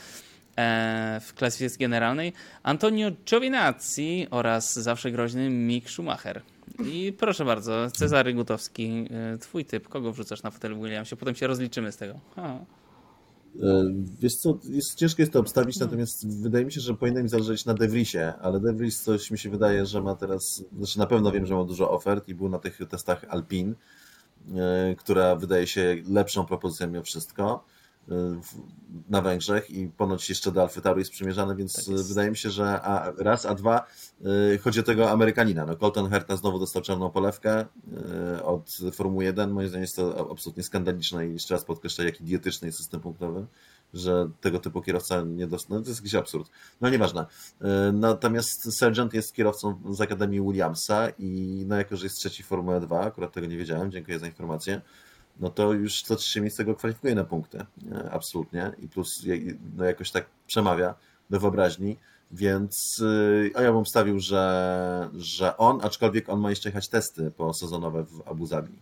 [1.20, 2.32] w klasyfikacji generalnej.
[2.62, 6.42] Antonio Giovinazzi oraz zawsze groźny Mick Schumacher.
[6.78, 11.16] I proszę bardzo, Cezary Gutowski, e, twój typ, kogo wrzucasz na fotel Williamsie?
[11.16, 12.20] Potem się rozliczymy z tego.
[12.36, 12.58] Ha.
[13.62, 17.28] E, wiesz co, jest, ciężko jest to obstawić, natomiast wydaje mi się, że powinno mi
[17.28, 21.32] zależeć na Devrisie, ale Devris coś mi się wydaje, że ma teraz, znaczy na pewno
[21.32, 23.74] wiem, że ma dużo ofert i był na tych testach Alpin,
[24.54, 27.64] e, która wydaje się lepszą propozycją mimo wszystko
[29.08, 32.08] na Węgrzech i ponoć jeszcze do Alfy jest przymierzany, więc tak jest.
[32.08, 33.86] wydaje mi się, że a, raz, a dwa
[34.54, 35.66] y, chodzi o tego Amerykanina.
[35.66, 37.64] No, Colton Herta znowu dostał czarną polewkę
[38.38, 39.50] y, od Formuły 1.
[39.50, 43.46] Moim zdaniem jest to absolutnie skandaliczne i jeszcze raz podkreślę, jaki idiotyczny jest system punktowy,
[43.94, 45.78] że tego typu kierowca nie dostał.
[45.78, 46.50] No, to jest jakiś absurd.
[46.80, 47.26] No nieważne.
[47.60, 52.80] Y, natomiast Sergeant jest kierowcą z Akademii Williamsa i no, jako, że jest trzeci Formuły
[52.80, 54.80] 2, akurat tego nie wiedziałem, dziękuję za informację,
[55.40, 57.66] no to już to trzecie miejsce go kwalifikuje na punkty.
[57.92, 58.72] E, absolutnie.
[58.78, 59.22] I plus
[59.76, 60.94] no jakoś tak przemawia
[61.30, 61.96] do wyobraźni.
[62.32, 63.02] Więc
[63.54, 68.04] e, a ja bym stawił, że, że on, aczkolwiek on ma jeszcze jechać testy posezonowe
[68.04, 68.78] w Abu Zabi.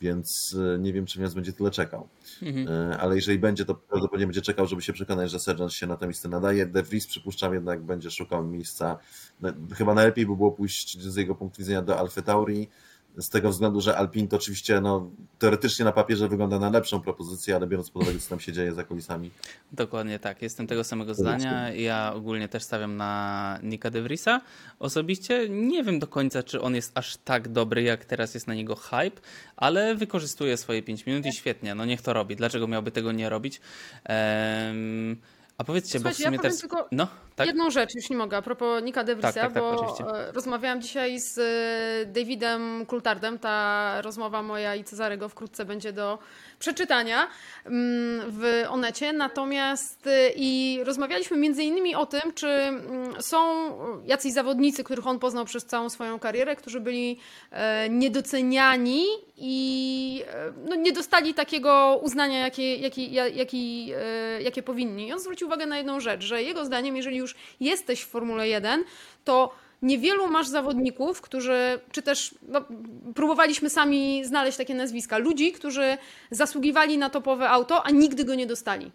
[0.00, 2.08] Więc e, nie wiem, czy nas będzie tyle czekał.
[2.42, 2.68] Mhm.
[3.00, 6.06] Ale jeżeli będzie, to prawdopodobnie będzie czekał, żeby się przekonać, że Sergeant się na to
[6.06, 6.66] miejsce nadaje.
[6.66, 8.98] De Vries przypuszczam jednak będzie szukał miejsca.
[9.40, 12.68] No, chyba najlepiej by było pójść z jego punktu widzenia do Alfa Tauri
[13.16, 17.56] z tego względu, że Alpin to oczywiście no, teoretycznie na papierze wygląda na lepszą propozycję,
[17.56, 19.30] ale biorąc pod uwagę, co tam się dzieje za kulisami.
[19.72, 21.72] Dokładnie tak, jestem tego samego zdania.
[21.72, 24.40] Ja ogólnie też stawiam na Nika De Vriesa.
[24.78, 28.54] Osobiście nie wiem do końca, czy on jest aż tak dobry, jak teraz jest na
[28.54, 29.20] niego hype,
[29.56, 32.36] ale wykorzystuje swoje 5 minut i świetnie, no niech to robi.
[32.36, 33.60] Dlaczego miałby tego nie robić?
[34.08, 35.16] Um,
[35.58, 36.58] a powiedzcie, Słuchajcie, bo w sumie ja teraz...
[36.58, 37.46] tylko no, tak?
[37.46, 40.04] jedną rzecz, już nie mogę, a propos Nika De Vriesa, tak, tak, tak, bo oczywiście.
[40.32, 46.18] rozmawiałam dzisiaj z e, Davidem Kultardem, ta rozmowa moja i Cezarego wkrótce będzie do
[46.58, 47.28] przeczytania
[47.64, 53.38] mm, w Onecie, natomiast e, i rozmawialiśmy między innymi o tym, czy mm, są
[54.06, 57.18] jacyś zawodnicy, których on poznał przez całą swoją karierę, którzy byli
[57.50, 59.04] e, niedoceniani
[59.36, 60.24] i
[60.68, 63.58] no, nie dostali takiego uznania, jakie, jakie, jakie,
[64.40, 65.06] jakie powinni.
[65.06, 68.48] I on zwrócił uwagę na jedną rzecz, że jego zdaniem, jeżeli już jesteś w Formule
[68.48, 68.84] 1,
[69.24, 72.64] to niewielu masz zawodników, którzy, czy też no,
[73.14, 75.98] próbowaliśmy sami znaleźć takie nazwiska, ludzi, którzy
[76.30, 78.92] zasługiwali na topowe auto, a nigdy go nie dostali.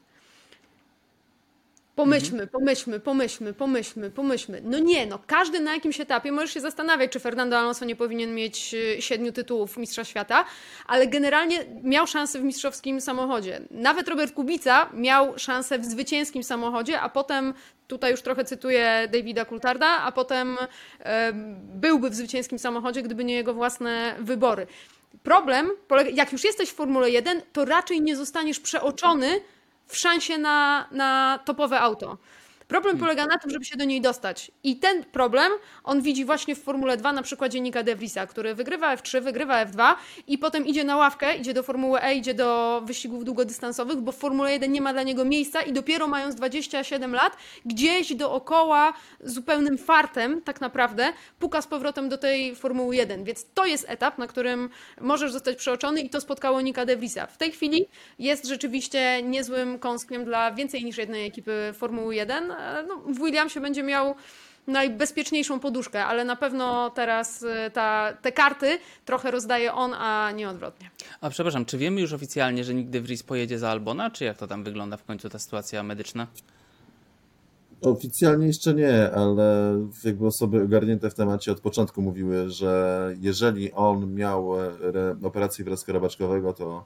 [1.95, 4.61] Pomyślmy, pomyślmy, pomyślmy, pomyślmy, pomyślmy.
[4.63, 8.35] No nie, no każdy na jakimś etapie możesz się zastanawiać, czy Fernando Alonso nie powinien
[8.35, 10.45] mieć y, siedmiu tytułów Mistrza Świata,
[10.87, 13.61] ale generalnie miał szansę w mistrzowskim samochodzie.
[13.71, 17.53] Nawet Robert Kubica miał szansę w zwycięskim samochodzie, a potem,
[17.87, 20.57] tutaj już trochę cytuję Davida Coultharda, a potem
[20.99, 21.31] e,
[21.75, 24.67] byłby w zwycięskim samochodzie, gdyby nie jego własne wybory.
[25.23, 25.71] Problem,
[26.13, 29.41] jak już jesteś w Formule 1, to raczej nie zostaniesz przeoczony
[29.87, 32.17] w szansie na, na topowe auto.
[32.67, 32.99] Problem Hmm.
[32.99, 34.51] polega na tym, żeby się do niej dostać.
[34.63, 35.51] I ten problem
[35.83, 39.65] on widzi właśnie w Formule 2 na przykładzie Nika De Vriesa, który wygrywa F3, wygrywa
[39.65, 39.95] F2
[40.27, 44.17] i potem idzie na ławkę, idzie do Formuły E, idzie do wyścigów długodystansowych, bo w
[44.17, 49.77] Formule 1 nie ma dla niego miejsca i dopiero mając 27 lat, gdzieś dookoła zupełnym
[49.77, 53.23] fartem tak naprawdę puka z powrotem do tej Formuły 1.
[53.23, 54.69] Więc to jest etap, na którym
[55.01, 57.27] możesz zostać przeoczony i to spotkało Nika De Vriesa.
[57.27, 57.85] W tej chwili
[58.19, 62.52] jest rzeczywiście niezłym kąskiem dla więcej niż jednej ekipy Formuły 1.
[62.87, 64.15] No, w Williamsie będzie miał
[64.67, 70.49] najbezpieczniejszą poduszkę, ale na pewno teraz y, ta, te karty trochę rozdaje on, a nie
[70.49, 70.89] odwrotnie.
[71.21, 74.37] A przepraszam, czy wiemy już oficjalnie, że Nick De Vries pojedzie za Albona, czy jak
[74.37, 76.27] to tam wygląda w końcu ta sytuacja medyczna?
[77.81, 84.13] Oficjalnie jeszcze nie, ale jakby osoby ogarnięte w temacie od początku mówiły, że jeżeli on
[84.13, 86.85] miał re, operację wręsku robaczkowego, to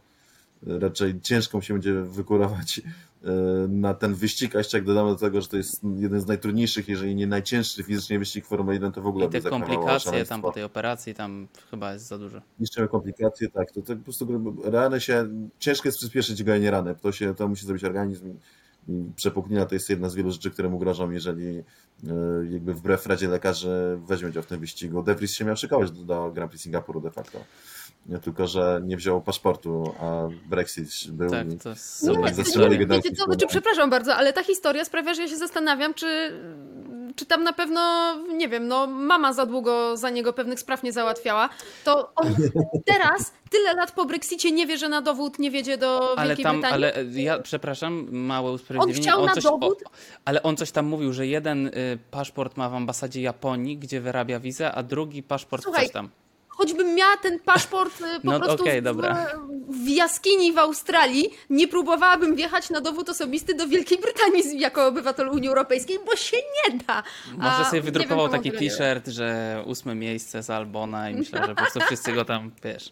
[0.64, 2.82] raczej ciężko mu się będzie wykurować
[3.24, 3.32] e,
[3.68, 6.88] na ten wyścig, a jeszcze jak dodamy do tego, że to jest jeden z najtrudniejszych,
[6.88, 10.52] jeżeli nie najcięższy fizycznie wyścig Formuły 1, to w ogóle I te komplikacje tam po
[10.52, 12.42] tej operacji, tam chyba jest za dużo.
[12.60, 15.28] Niszczymy komplikacje, tak, to, to po prostu rany się,
[15.60, 18.34] ciężko jest przyspieszyć gojenie rany, to, się, to musi zrobić organizm
[19.16, 21.64] przepuknina to jest jedna z wielu rzeczy, które mu grożą, jeżeli e,
[22.52, 25.04] jakby wbrew Radzie Lekarzy weźmie udział w tym wyścigu.
[25.04, 27.40] De Vries się miał szykować do, do Grand Prix Singapuru de facto.
[28.08, 32.80] Nie, tylko, że nie wziął paszportu, a Brexit był Tak, i to jest Nie, zatrzymali
[32.80, 36.32] go na odcinku, znaczy, przepraszam bardzo, ale ta historia sprawia, że ja się zastanawiam, czy,
[37.16, 37.82] czy tam na pewno,
[38.34, 41.50] nie wiem, no mama za długo za niego pewnych spraw nie załatwiała,
[41.84, 42.36] to on
[42.94, 46.44] teraz, tyle lat po Brexicie nie wie, że na dowód nie wiedzie do Ale Wielkiej
[46.44, 46.76] tam, Brytanii.
[46.76, 49.02] ale e, ja przepraszam, małe usprawiedliwienie.
[49.08, 49.84] chciał na coś, dowód?
[50.26, 51.72] ale on coś tam mówił, że jeden y,
[52.12, 56.10] paszport ma w ambasadzie Japonii, gdzie wyrabia wizę, a drugi paszport Słuchaj, coś tam.
[56.58, 58.96] Choćbym miała ten paszport y, po No, prostu okej, w,
[59.70, 65.30] w jaskini w Australii, nie próbowałabym wjechać na dowód osobisty do Wielkiej Brytanii jako obywatel
[65.30, 67.04] Unii Europejskiej, bo się nie da.
[67.38, 71.56] Może sobie wydrukował wiem, taki t-shirt, że ósme miejsce z Albona i myślę, że po
[71.56, 72.92] prostu wszyscy go tam, wiesz...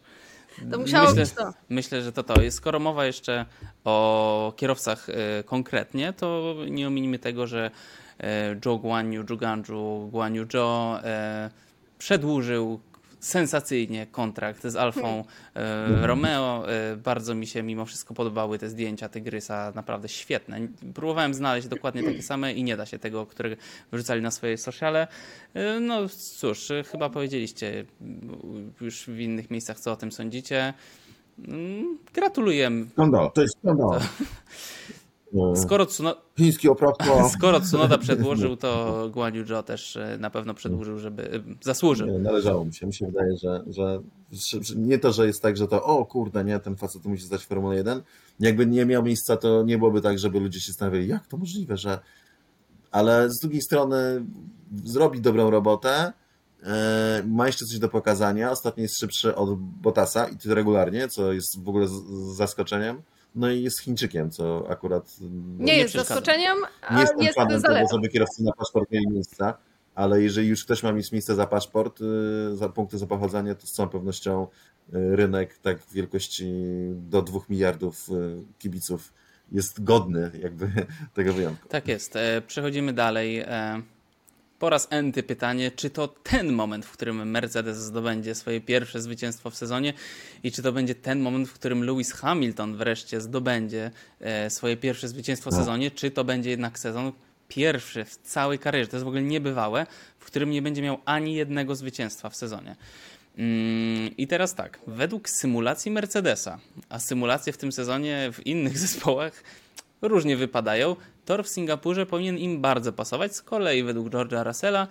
[0.72, 1.53] To musiało myślę, być to.
[1.70, 2.34] Myślę, że to to.
[2.49, 3.45] Skoro mowa jeszcze
[3.84, 7.72] o kierowcach e, konkretnie, to nie ominimy tego, że
[8.66, 11.49] Joe Guan Yu, Juganju, Guan Yu Zhou e,
[11.97, 12.80] przedłużył
[13.26, 15.23] sensacyjnie kontrakt z Alfą
[15.55, 16.71] e, Romeo.
[16.71, 20.59] E, bardzo mi się mimo wszystko podobały te zdjęcia Tygrysa, naprawdę świetne.
[20.93, 23.55] Próbowałem znaleźć dokładnie takie same i nie da się tego, które
[23.91, 25.07] wrzucali na swoje sociale.
[25.53, 27.86] E, no cóż, chyba powiedzieliście
[28.82, 30.73] już w innych miejscach, co o tym sądzicie.
[31.47, 32.71] Mm, Gratuluję.
[32.91, 33.99] skandal, to jest skandal.
[35.55, 37.30] Skoro, Tsuno, Chiński oprawca.
[37.38, 42.07] skoro Tsunoda przedłużył, to Guan Yu Zhou też e, na pewno przedłużył, żeby e, zasłużył.
[42.07, 42.88] Nie, należało mi się.
[42.88, 44.01] Mi się wydaje, że, że,
[44.32, 47.23] że, że nie to, że jest tak, że to o kurde, nie, ten facet musi
[47.23, 48.01] zdać Formułę 1.
[48.39, 51.78] Jakby nie miał miejsca, to nie byłoby tak, żeby ludzie się zastanawiali, jak to możliwe,
[51.78, 51.99] że...
[52.91, 54.26] Ale z drugiej strony
[54.84, 56.13] zrobi dobrą robotę,
[56.63, 58.51] e, ma jeszcze coś do pokazania.
[58.51, 61.88] Ostatnio jest szybszy od Bottasa i to regularnie, co jest w ogóle
[62.36, 63.01] zaskoczeniem.
[63.36, 65.16] No i jest Chińczykiem, co akurat...
[65.22, 69.08] Nie, nie jest zaskoczeniem, Nie a jestem jest fanem tego, żeby kierowcy na paszport mieli
[69.08, 69.58] miejsca,
[69.96, 73.68] ale jeżeli już ktoś ma mieć miejsce za paszport, y, za punkty za pochodzenie, to
[73.68, 76.54] z całą pewnością y, rynek tak wielkości
[76.94, 78.14] do 2 miliardów y,
[78.60, 79.14] kibiców
[79.52, 80.70] jest godny jakby
[81.14, 81.70] tego wyjątku.
[81.70, 82.16] Tak jest.
[82.16, 83.44] E, Przechodzimy dalej.
[84.66, 89.49] Po raz enty pytanie, czy to ten moment, w którym Mercedes zdobędzie swoje pierwsze zwycięstwo
[89.49, 89.93] w sezonie
[90.43, 95.07] i czy to będzie ten moment, w którym Lewis Hamilton wreszcie zdobędzie e, swoje pierwsze
[95.07, 95.59] zwycięstwo w No.
[95.59, 97.11] sezonie, czy to będzie jednak sezon
[97.47, 99.88] pierwszy w całej karierze, to jest w ogóle niebywałe,
[100.20, 102.76] w którym nie będzie miał ani jednego zwycięstwa w sezonie.
[103.38, 106.59] Mm, I teraz tak, według symulacji Mercedesa,
[106.89, 109.43] a symulacje w tym sezonie w innych zespołach
[110.01, 110.95] różnie wypadają,
[111.26, 113.36] tor w Singapurze powinien im bardzo pasować.
[113.36, 114.88] Z kolei według George'a Russella,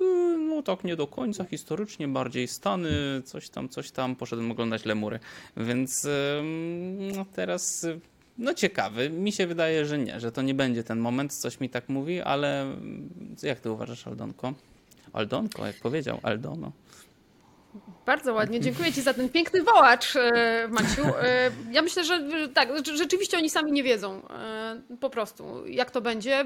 [0.00, 4.84] yy, no tak nie do końca historycznie, bardziej Stany, coś tam, coś tam, poszedłem oglądać
[4.84, 5.18] Lemury.
[5.56, 8.00] Więc ym, no teraz, y,
[8.38, 11.68] no ciekawy, mi się wydaje, że nie, że to nie będzie ten moment, coś mi
[11.68, 12.76] tak mówi, ale
[13.42, 14.54] jak ty uważasz, Aldonko?
[15.12, 16.72] Aldonko, jak powiedział, Aldono.
[18.06, 21.02] Bardzo ładnie, dziękuję Ci za ten piękny wołacz, e, Maciu.
[21.22, 22.20] E, Ja myślę, że
[22.54, 26.44] tak, rzeczywiście oni sami nie wiedzą e, po prostu, jak to będzie.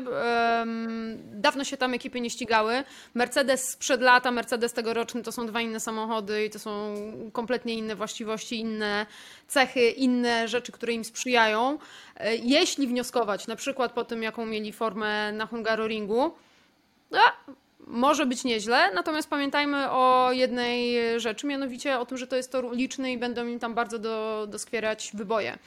[1.33, 2.85] Dawno się tam ekipy nie ścigały.
[3.15, 6.95] Mercedes sprzed lata, Mercedes tegoroczny to są dwa inne samochody i to są
[7.33, 9.07] kompletnie inne właściwości, inne
[9.49, 11.79] cechy, inne rzeczy, które im sprzyjają.
[12.43, 16.35] Jeśli wnioskować, na przykład po tym, jaką mieli formę na Hungaroringu,
[17.13, 17.53] a,
[17.91, 22.77] może być nieźle, natomiast pamiętajmy o jednej rzeczy, mianowicie o tym, że to jest tor
[22.77, 25.59] liczny i będą im tam bardzo do, doskwierać wyboje.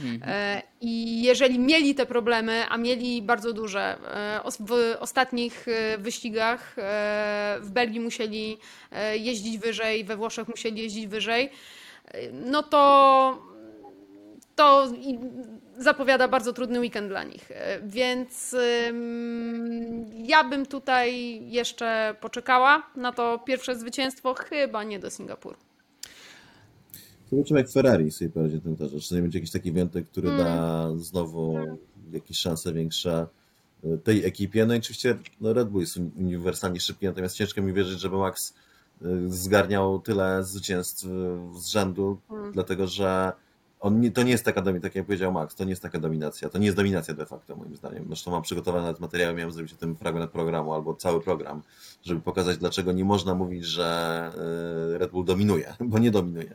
[0.00, 0.22] Mhm.
[0.26, 3.98] E, I jeżeli mieli te problemy, a mieli bardzo duże,
[4.44, 6.74] e, w ostatnich e, wyścigach
[7.60, 8.58] w Belgii musieli
[9.14, 11.50] jeździć wyżej, we Włoszech musieli jeździć wyżej,
[12.32, 13.52] no to
[14.54, 14.88] to
[15.78, 17.48] zapowiada bardzo trudny weekend dla nich.
[17.82, 18.56] Więc
[20.12, 25.56] ja bym tutaj jeszcze poczekała na to pierwsze zwycięstwo, chyba nie do Singapuru.
[27.32, 29.00] Zobaczymy jak Ferrari sobie poradzi na tym torze.
[29.00, 30.40] Czy nie będzie jakiś taki wyjątek, który mm.
[30.44, 31.58] da znowu
[32.12, 33.26] jakieś szanse większe
[33.84, 34.66] e, tej ekipie.
[34.66, 38.54] No i oczywiście no Red Bull jest uniwersalnie szybki, natomiast ciężko mi wierzyć, żeby Max
[39.02, 41.06] e, zgarniał tyle zwycięstw
[41.56, 42.52] z rzędu, mm.
[42.52, 43.32] dlatego że
[43.82, 45.98] on nie, to nie jest taka dominacja, tak jak powiedział Max, to nie jest taka
[45.98, 48.04] dominacja, to nie jest dominacja de facto moim zdaniem.
[48.06, 51.62] Zresztą mam przygotowane nawet materiały, miałem zrobić o tym fragment programu albo cały program,
[52.02, 54.30] żeby pokazać dlaczego nie można mówić, że
[54.94, 56.54] e, Red Bull dominuje, bo nie dominuje.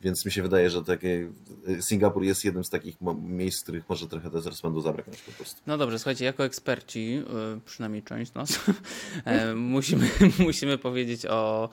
[0.00, 1.32] Więc mi się wydaje, że takie,
[1.80, 5.60] Singapur jest jednym z takich miejsc, w których może trochę tego rozpędu zabraknąć po prostu.
[5.66, 7.22] No dobrze, słuchajcie, jako eksperci,
[7.56, 8.60] y, przynajmniej część nas,
[9.56, 11.68] musimy, musimy powiedzieć o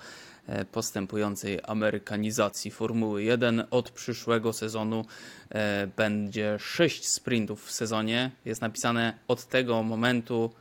[0.72, 3.64] postępującej amerykanizacji Formuły 1.
[3.72, 5.06] Od przyszłego sezonu
[5.50, 8.32] e, będzie 6 sprintów w sezonie.
[8.46, 10.52] Jest napisane od tego momentu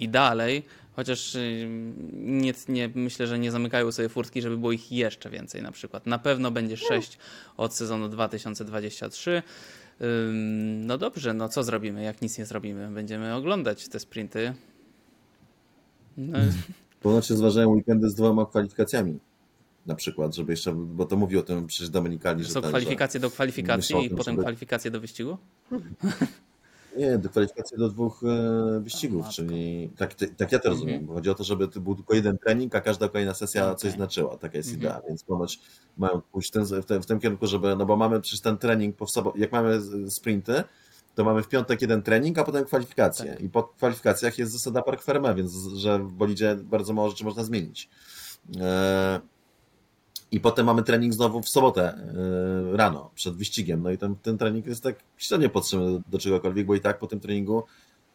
[0.00, 0.62] i dalej.
[0.96, 1.66] Chociaż y,
[2.12, 6.06] nie, nie, myślę, że nie zamykają sobie furtki, żeby było ich jeszcze więcej na przykład.
[6.06, 7.18] Na pewno będzie 6
[7.56, 9.42] od sezonu 2023.
[10.80, 12.88] No dobrze, no co zrobimy, jak nic nie zrobimy?
[12.88, 14.54] Będziemy oglądać te sprinty.
[16.16, 16.38] No.
[17.00, 19.18] Ponoć zważają weekendy z dwoma kwalifikacjami.
[19.86, 22.50] Na przykład, żeby jeszcze, bo to mówi o tym przecież Dominikali, że...
[22.50, 24.42] Są kwalifikacje do kwalifikacji i potem żeby...
[24.42, 25.38] kwalifikacje do wyścigu?
[26.96, 30.94] Nie, do kwalifikacji do dwóch e, wyścigów, czyli tak, tak ja to rozumiem.
[30.94, 31.06] Mhm.
[31.06, 33.76] Bo chodzi o to, żeby to był tylko jeden trening, a każda kolejna sesja okay.
[33.76, 34.36] coś znaczyła.
[34.36, 34.82] Taka jest mhm.
[34.82, 35.60] idea, więc ponoć
[35.96, 39.06] mają pójść w, ten, w, tym kierunku, żeby, no bo mamy przecież ten trening, po
[39.06, 40.64] sobą, jak mamy sprinty,
[41.16, 43.32] to mamy w piątek jeden trening, a potem kwalifikacje.
[43.32, 43.40] Tak.
[43.40, 47.44] I po kwalifikacjach jest zasada park ferme, więc że w bolidzie bardzo mało rzeczy można
[47.44, 47.88] zmienić.
[48.60, 49.20] E
[50.30, 51.98] i potem mamy trening znowu w sobotę
[52.70, 53.82] yy, rano, przed wyścigiem.
[53.82, 57.06] No i ten, ten trening jest tak średnio potrzebny do czegokolwiek, bo i tak po
[57.06, 57.64] tym treningu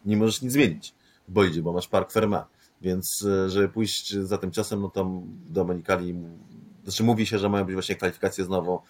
[0.05, 0.93] nie możesz nic zmienić
[1.27, 2.47] w bolidzie, bo masz park Fermat.
[2.81, 6.15] Więc yy, żeby pójść za tym czasem, no to Dominikali,
[6.83, 8.81] znaczy mówi się, że mają być właśnie kwalifikacje znowu,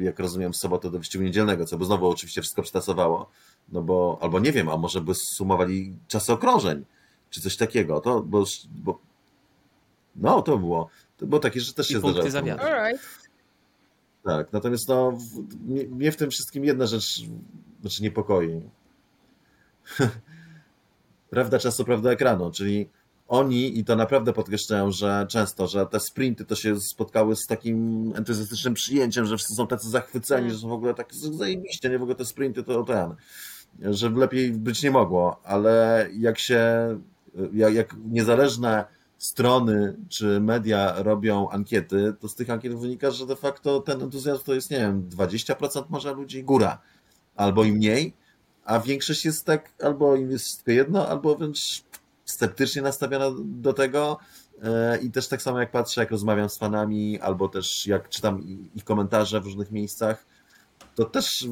[0.00, 3.30] jak rozumiem, w sobotę do wyścigu niedzielnego, co by znowu oczywiście wszystko przetasowało,
[3.68, 6.84] no bo, albo nie wiem, a może by sumowali czasy okrążeń,
[7.30, 8.98] czy coś takiego, to, bo, bo
[10.16, 10.88] no, to było.
[11.16, 12.22] To było takie, że też się zdarzało.
[14.24, 15.18] Tak, natomiast no,
[15.90, 17.22] mnie w tym wszystkim jedna rzecz
[17.80, 18.62] znaczy niepokoi.
[21.30, 22.88] prawda czasu, prawda ekranu, czyli
[23.34, 28.12] oni, i to naprawdę podkreślają, że często, że te sprinty to się spotkały z takim
[28.16, 31.98] entuzjastycznym przyjęciem, że wszyscy są tacy zachwyceni, że są w ogóle tak zajebiście, nie?
[31.98, 33.14] W ogóle te sprinty to ten,
[33.94, 36.60] że lepiej być nie mogło, ale jak się,
[37.52, 38.84] jak, jak niezależne
[39.18, 44.44] strony czy media robią ankiety, to z tych ankiet wynika, że de facto ten entuzjazm
[44.44, 46.78] to jest, nie wiem, 20% może ludzi, góra,
[47.36, 48.12] albo i mniej,
[48.64, 51.84] a większość jest tak, albo im jest tylko jedno, albo wręcz
[52.24, 54.18] sceptycznie nastawiona do tego.
[54.62, 58.42] E, I też tak samo jak patrzę, jak rozmawiam z fanami, albo też jak czytam
[58.74, 60.26] ich komentarze w różnych miejscach,
[60.94, 61.46] to też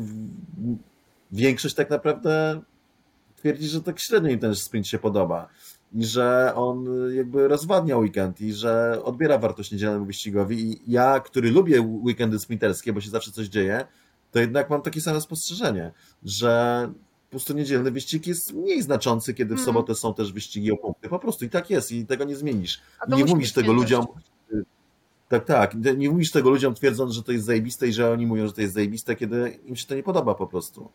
[1.33, 2.61] większość tak naprawdę
[3.37, 5.49] twierdzi, że tak średnio im ten sprint się podoba
[5.95, 11.51] i że on jakby rozwadnia weekend i że odbiera wartość niedzielnemu wyścigowi i ja, który
[11.51, 13.85] lubię weekendy sprinterskie, bo się zawsze coś dzieje,
[14.31, 15.93] to jednak mam takie same spostrzeżenie,
[16.25, 16.93] że
[17.33, 19.65] po prostu niedzielny wyścig jest mniej znaczący, kiedy w mm.
[19.65, 21.09] sobotę są też wyścigi o punkty.
[21.09, 22.81] Po prostu i tak jest i tego nie zmienisz.
[23.09, 24.07] Nie mówisz tego ludziom,
[25.29, 25.75] tak, tak.
[25.97, 28.61] Nie mówisz tego ludziom twierdząc, że to jest zajebiste i że oni mówią, że to
[28.61, 30.89] jest zajebiste, kiedy im się to nie podoba po prostu.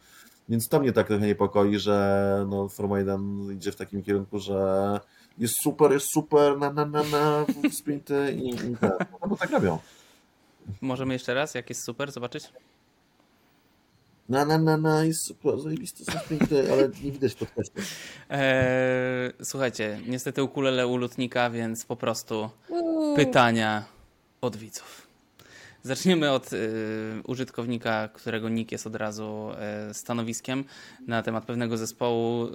[0.50, 5.00] Więc to mnie tak trochę niepokoi, że no, Formuła 1 idzie w takim kierunku, że
[5.38, 9.12] jest super, jest super, na, na, na, na sprinty i, i tak.
[9.22, 9.80] No bo tak robią.
[10.82, 12.50] Możemy jeszcze raz, jak jest super, zobaczyć?
[14.30, 17.82] Na, na, na, na, jest super, zajebiste są sprinty, ale nie widać podcastu.
[18.30, 22.50] Eee, słuchajcie, niestety ukulele u lutnika, więc po prostu
[23.16, 23.86] pytania
[24.42, 25.08] od widzów.
[25.84, 26.58] Zaczniemy od y,
[27.28, 29.50] użytkownika, którego nick jest od razu
[29.90, 30.64] y, stanowiskiem
[31.08, 32.48] na temat pewnego zespołu.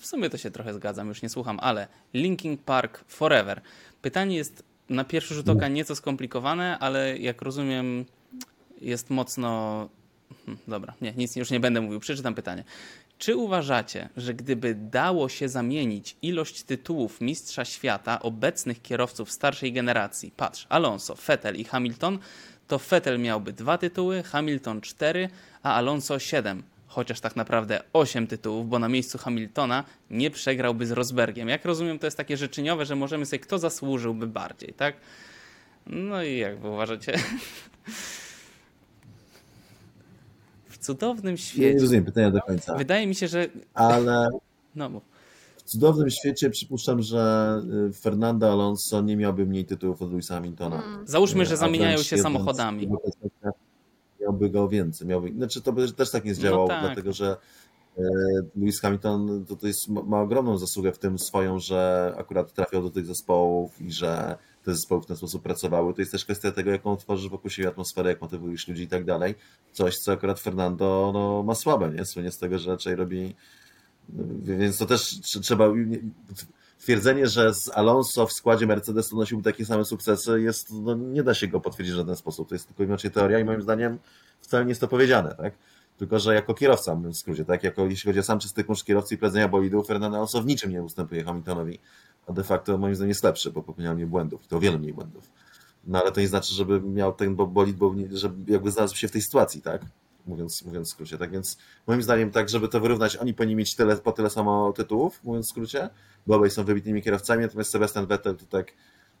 [0.00, 3.60] W sumie to się trochę zgadzam, już nie słucham, ale Linking Park Forever.
[4.02, 8.04] Pytanie jest na pierwszy rzut oka nieco skomplikowane, ale jak rozumiem,
[8.80, 9.88] jest mocno.
[10.46, 12.00] Hmm, dobra, nie, nic już nie będę mówił.
[12.00, 12.64] Przeczytam pytanie.
[13.18, 20.32] Czy uważacie, że gdyby dało się zamienić ilość tytułów Mistrza Świata obecnych kierowców starszej generacji,
[20.36, 22.18] patrz, Alonso, Vettel i Hamilton,
[22.68, 25.28] to Vettel miałby dwa tytuły, Hamilton cztery,
[25.62, 26.62] a Alonso siedem.
[26.86, 31.48] Chociaż tak naprawdę osiem tytułów, bo na miejscu Hamiltona nie przegrałby z Rosbergiem.
[31.48, 34.96] Jak rozumiem, to jest takie życzeniowe, że możemy sobie, kto zasłużyłby bardziej, tak?
[35.86, 37.18] No i jak wy uważacie?
[40.82, 41.74] W cudownym świecie.
[41.74, 42.76] Nie rozumiem pytania do końca.
[42.76, 43.46] Wydaje mi się, że.
[43.74, 44.28] Ale.
[44.74, 45.02] No mów.
[45.56, 50.82] W cudownym świecie przypuszczam, że y, Fernando Alonso nie miałby mniej tytułów od Louisa Hamiltona.
[50.84, 51.08] Mm.
[51.08, 52.88] Załóżmy, że A zamieniają się samochodami.
[54.20, 55.06] Miałby go więcej.
[55.06, 56.84] Miałby, znaczy to by też tak nie zdziałało, tak.
[56.84, 57.36] dlatego że
[57.98, 58.02] e,
[58.56, 62.82] Lewis Hamilton to, to jest, ma, ma ogromną zasługę w tym swoją, że akurat trafiał
[62.82, 65.94] do tych zespołów i że te zespoły w ten sposób pracowały.
[65.94, 69.04] To jest też kwestia tego, jaką tworzysz wokół siebie atmosferę, jak motywujesz ludzi i tak
[69.04, 69.34] dalej.
[69.72, 72.04] Coś, co akurat Fernando no, ma słabe, nie?
[72.04, 73.34] Słynie z tego, że raczej robi
[74.42, 75.68] więc to też tr- trzeba.
[76.78, 81.34] Twierdzenie, że z Alonso w składzie Mercedesu nosiłby takie same sukcesy, jest, no, nie da
[81.34, 82.48] się go potwierdzić w żaden sposób.
[82.48, 83.98] To jest tylko i wyłącznie teoria i moim zdaniem
[84.40, 85.54] wcale nie jest to powiedziane, tak?
[85.98, 87.62] Tylko, że jako kierowca, w skrócie, tak?
[87.62, 90.70] Jako, jeśli chodzi o sam czysty koszt kierowcy i prowadzenia bolidu, Fernando Alonso w niczym
[90.70, 91.78] nie ustępuje Hamiltonowi,
[92.26, 94.92] a de facto moim zdaniem jest lepszy, bo popełniał mniej błędów, i to wiele mniej
[94.92, 95.30] błędów.
[95.84, 99.08] No ale to nie znaczy, żeby miał ten bo- bolid, bo żeby jakby znalazł się
[99.08, 99.82] w tej sytuacji, tak?
[100.26, 101.18] Mówiąc, mówiąc w skrócie.
[101.18, 104.72] Tak więc moim zdaniem, tak, żeby to wyrównać, oni powinni mieć tyle, po tyle samo
[104.72, 105.90] tytułów, mówiąc w skrócie,
[106.26, 108.72] bo obaj są wybitnymi kierowcami, natomiast Sebastian Vettel to tak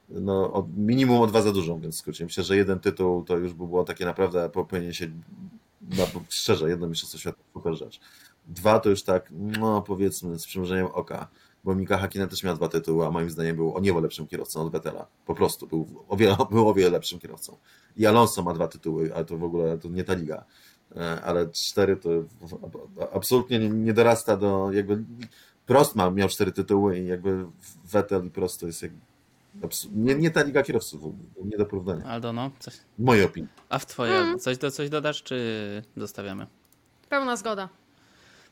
[0.08, 2.24] no, od, minimum o dwa za dużo, mówiąc w skrócie.
[2.24, 5.10] Myślę, że jeden tytuł to już by było takie naprawdę popełnienie się,
[5.82, 8.00] no, szczerze, jedno mistrzostwo świata, super rzecz.
[8.46, 11.28] Dwa to już tak, no powiedzmy, z przymrużeniem oka,
[11.64, 14.60] bo Mika Hakkinen też miał dwa tytuły, a moim zdaniem był o niebo lepszym kierowcą
[14.62, 15.06] od Vettela.
[15.26, 17.56] Po prostu, był o wiele, był o wiele lepszym kierowcą.
[17.96, 20.44] I Alonso ma dwa tytuły, ale to w ogóle to nie ta liga.
[20.96, 22.10] E, Ale cztery to
[23.12, 25.04] absolutnie nie- dorasta do jakby
[25.66, 27.46] Prost ma, miał cztery tytuły i jakby
[27.92, 28.98] Vettel i Prost to jest jakby
[29.92, 31.02] nie, nie ta liga kierowców
[31.44, 32.04] nie do porównania.
[32.04, 32.74] Aldo, no, coś.
[32.74, 33.50] W mojej opinii.
[33.68, 34.38] A w twojej, Mm.
[34.38, 36.46] Coś, do, coś dodasz, czy zostawiamy?
[37.08, 37.68] Pełna zgoda.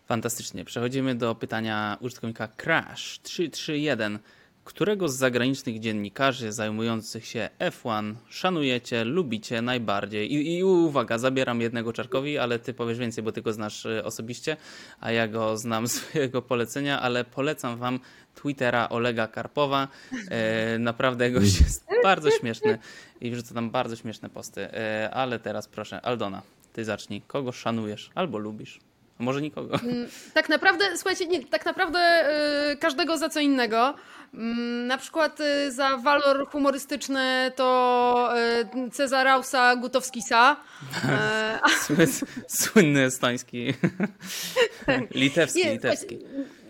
[0.06, 0.64] Fantastycznie.
[0.64, 4.18] Przechodzimy do pytania użytkownika Crash331.
[4.64, 10.32] Którego z zagranicznych dziennikarzy zajmujących się F1 szanujecie, lubicie najbardziej?
[10.34, 14.04] I, I uwaga, zabieram jednego Czarkowi, ale ty powiesz więcej, bo ty go znasz y,
[14.04, 14.56] osobiście,
[15.00, 18.00] a ja go znam z swojego polecenia, ale polecam wam
[18.34, 19.88] Twittera Olega Karpowa.
[20.30, 22.78] E, naprawdę gość jest bardzo śmieszny
[23.20, 24.60] i wrzuca tam bardzo śmieszne posty.
[24.60, 26.42] E, ale teraz proszę, Aldona,
[26.72, 27.22] ty zacznij.
[27.26, 28.89] Kogo szanujesz albo lubisz?
[29.20, 29.78] A może nikogo?
[30.34, 31.98] Tak naprawdę, słuchajcie, nie, tak naprawdę
[32.72, 33.94] y, każdego za co innego.
[34.34, 38.32] Mm, na przykład y, za walor humorystyczny to
[38.86, 40.56] y, Cezarausa Gutowskisa.
[41.86, 43.74] Sły- Słynny estoński.
[45.14, 46.18] litewski, Nie, litewski.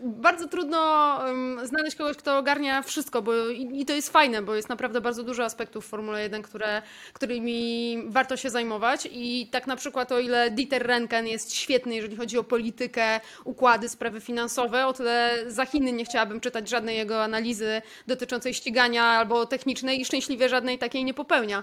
[0.03, 1.19] Bardzo trudno
[1.65, 5.45] znaleźć kogoś, kto ogarnia wszystko, bo i, to jest fajne, bo jest naprawdę bardzo dużo
[5.45, 6.83] aspektów w Formule 1, które,
[7.13, 9.09] którymi warto się zajmować.
[9.13, 13.89] I tak na przykład, o ile Dieter Renken jest świetny, jeżeli chodzi o politykę, układy,
[13.89, 19.47] sprawy finansowe, o tyle za Chiny nie chciałabym czytać żadnej jego analizy dotyczącej ścigania albo
[19.47, 21.63] technicznej i szczęśliwie żadnej takiej nie popełnia.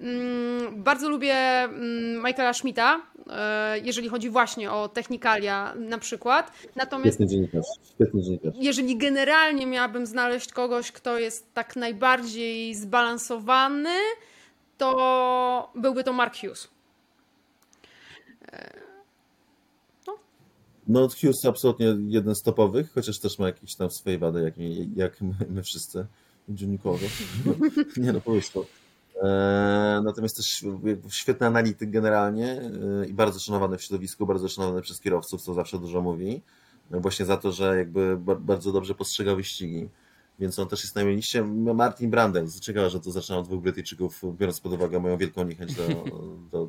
[0.00, 6.52] Mm, Bardzo lubię mm, Michaela Schmidta, e, jeżeli chodzi właśnie o technikalia na przykład.
[6.76, 7.20] Natomiast
[8.54, 13.94] jeżeli generalnie miałabym znaleźć kogoś, kto jest tak najbardziej zbalansowany,
[14.78, 16.68] to byłby to Mark Hughes.
[20.88, 24.54] No Hughes absolutnie jeden z topowych, chociaż też ma jakieś tam swoje wady, jak,
[24.96, 26.06] jak my, my wszyscy
[26.48, 27.08] dziennikowie.
[27.96, 28.66] Nie no, po prostu.
[29.22, 30.64] E, Natomiast też
[31.08, 32.60] świetny analityk generalnie
[33.02, 36.42] e, i bardzo szanowany w środowisku, bardzo szanowany przez kierowców, co zawsze dużo mówi.
[36.90, 39.88] No Właśnie za to, że jakby ba- bardzo dobrze postrzega wyścigi.
[40.38, 41.42] Więc on też jest na moim liście.
[41.74, 45.74] Martin Brandel, ciekawe, że to zaczyna od dwóch Brytyjczyków, biorąc pod uwagę moją wielką niechęć
[45.74, 45.82] do,
[46.52, 46.68] do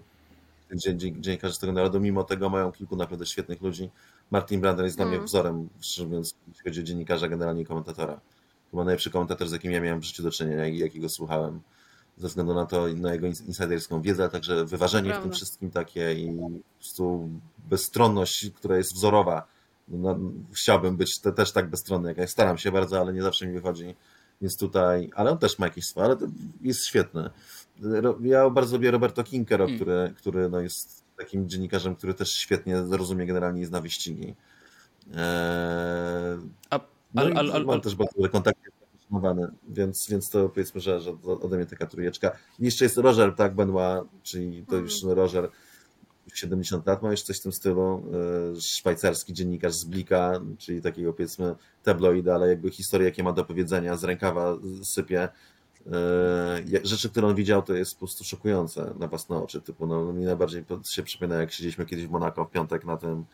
[0.96, 2.00] dziennikarzy z tego narodu.
[2.00, 3.90] Mimo tego mają kilku naprawdę świetnych ludzi.
[4.32, 5.28] Martin Brandel jest dla mnie Mm.
[5.28, 8.20] wzorem, szczerze mówiąc, jeśli chodzi o dziennikarza, generalnie i komentatora.
[8.72, 11.60] Chyba najlepszy komentator, z jakim ja miałem w życiu do czynienia i jakiego słuchałem.
[12.20, 15.72] Ze względu na to, na jego ins- insiderską wiedzę, a także wyważenie w tym wszystkim
[15.72, 16.50] takie i po
[16.80, 17.30] prostu
[17.70, 19.48] bezstronność, która jest wzorowa.
[19.88, 20.20] No,
[20.52, 23.54] chciałbym być te, też tak bezstronny, jak ja staram się bardzo, ale nie zawsze mi
[23.54, 23.96] wychodzi.
[24.42, 26.26] Więc tutaj, ale on też ma jakieś swoje, ale to
[26.62, 27.30] jest świetny.
[27.82, 29.76] Ro- Ja bardzo lubię Roberto Kinkero, Mm.
[29.76, 34.36] który, który no jest takim dziennikarzem, który też świetnie rozumie generalnie i zna wyścigi.
[35.16, 36.40] Eee,
[36.70, 36.80] A,
[37.14, 38.30] no al, i al, al, mam też bardzo dobre
[39.70, 42.32] więc, więc to powiedzmy, że, że ode mnie taka trójeczka.
[42.60, 44.84] Jeszcze jest Roger, tak, Benoit, czyli to Mhm.
[44.84, 45.50] już Roger.
[46.34, 48.04] 70 lat, ma już coś w tym stylu,
[48.60, 53.98] szwajcarski dziennikarz z Blika, czyli takiego powiedzmy tabloida, ale jakby historię, jakie ma do powiedzenia,
[53.98, 55.30] z rękawa sypie.
[56.84, 59.62] Rzeczy, które on widział, to jest po prostu szokujące na własne oczy.
[59.62, 63.26] Typu, no, mi najbardziej się przypomina, jak siedzieliśmy kiedyś w Monako w piątek na tym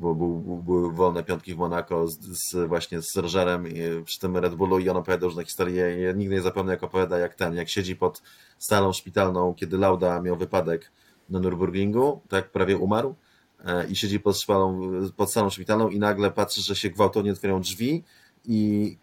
[0.00, 3.64] bo był, były wolne piątki w Monako z, z, właśnie z Rogerem
[4.04, 6.00] przy tym Red Bullu i on opowiadał różne historie.
[6.00, 8.22] Ja nigdy nie zapomnę, jak opowiada, jak ten, jak siedzi pod
[8.58, 10.92] salą szpitalną, kiedy Lauda miał wypadek
[11.30, 13.14] na Nürburgringu, tak prawie umarł
[13.64, 17.60] e, i siedzi pod, szpalą, pod salą szpitalną i nagle patrzy, że się gwałtownie otwierają
[17.60, 18.04] drzwi
[18.44, 18.96] i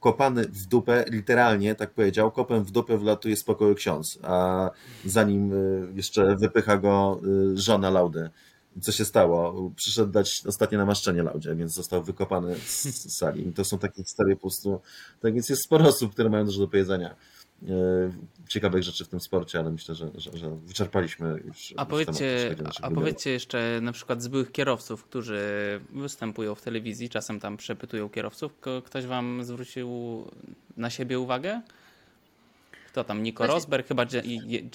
[0.00, 4.70] kopany w dupę, literalnie tak powiedział, kopem w dupę wlatuje z pokoju ksiądz, a
[5.04, 5.56] zanim e,
[5.94, 8.30] jeszcze wypycha go e, żona Laudy
[8.80, 9.70] co się stało?
[9.76, 13.48] Przyszedł dać ostatnie namaszczenie Laudzie, więc został wykopany z sali.
[13.48, 14.80] I to są takie historie po prostu.
[15.20, 17.16] Tak więc jest sporo osób, które mają dużo do powiedzenia.
[17.68, 18.12] E,
[18.48, 21.74] ciekawych rzeczy w tym sporcie, ale myślę, że, że, że wyczerpaliśmy już.
[21.76, 25.40] A, powiedzcie, a powiedzcie jeszcze na przykład z byłych kierowców, którzy
[25.92, 28.52] występują w telewizji, czasem tam przepytują kierowców.
[28.84, 29.90] Ktoś wam zwrócił
[30.76, 31.60] na siebie uwagę?
[32.92, 33.22] Kto tam?
[33.22, 34.06] Nico Rosberg, chyba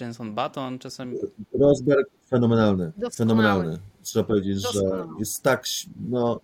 [0.02, 1.16] Jenson Button czasem.
[1.60, 2.92] Rosberg fenomenalny.
[2.98, 3.12] Doskonały.
[3.18, 3.80] Fenomenalny.
[4.04, 4.98] Trzeba powiedzieć, Doskonały.
[4.98, 5.66] że jest tak,
[6.10, 6.40] no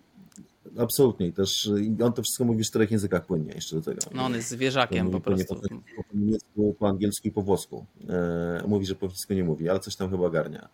[0.78, 1.32] absolutnie.
[1.32, 1.70] Też
[2.04, 4.00] on to wszystko mówi w czterech językach płynnie jeszcze do tego.
[4.14, 5.54] No on jest zwierzakiem po prostu.
[5.54, 7.86] Po, po, po niemiecku, po angielsku i po włosku.
[8.08, 10.68] E, mówi, że po wszystko nie mówi, ale coś tam chyba garnia.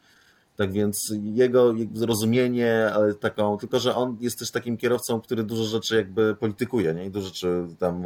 [0.59, 5.65] Tak więc jego zrozumienie, ale taką, tylko że on jest też takim kierowcą, który dużo
[5.65, 7.07] rzeczy jakby politykuje, nie?
[7.07, 8.05] I dużo rzeczy tam,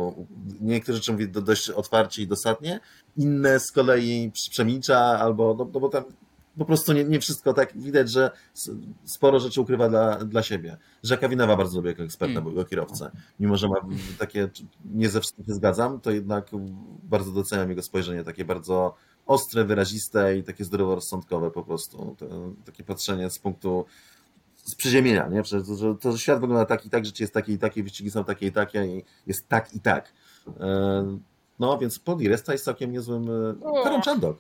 [0.60, 2.80] niektóre rzeczy mówi dość otwarcie i dosadnie,
[3.16, 6.04] inne z kolei przemilcza albo, no, no bo tam
[6.58, 8.30] po prostu nie, nie wszystko tak widać, że
[9.04, 10.76] sporo rzeczy ukrywa dla, dla siebie.
[11.02, 12.56] Rzeka Winowa bardzo lubię jako eksperta, mm.
[12.56, 13.10] jako kierowcę.
[13.40, 13.76] Mimo, że ma
[14.18, 14.48] takie,
[14.94, 16.50] nie ze wszystkim się zgadzam, to jednak
[17.02, 18.94] bardzo doceniam jego spojrzenie, takie bardzo
[19.26, 22.16] ostre, wyraziste i takie zdroworozsądkowe po prostu.
[22.64, 23.84] Takie patrzenie z punktu
[24.64, 25.44] z przyziemienia, nie?
[25.44, 28.10] Że, że, to, że świat wygląda tak i tak, życie jest takie i takie, wyścigi
[28.10, 30.12] są takie i takie i jest tak i tak.
[30.60, 31.18] E,
[31.58, 33.30] no, więc Poli Resta jest całkiem niezłym...
[33.30, 34.38] E, Karon Chandok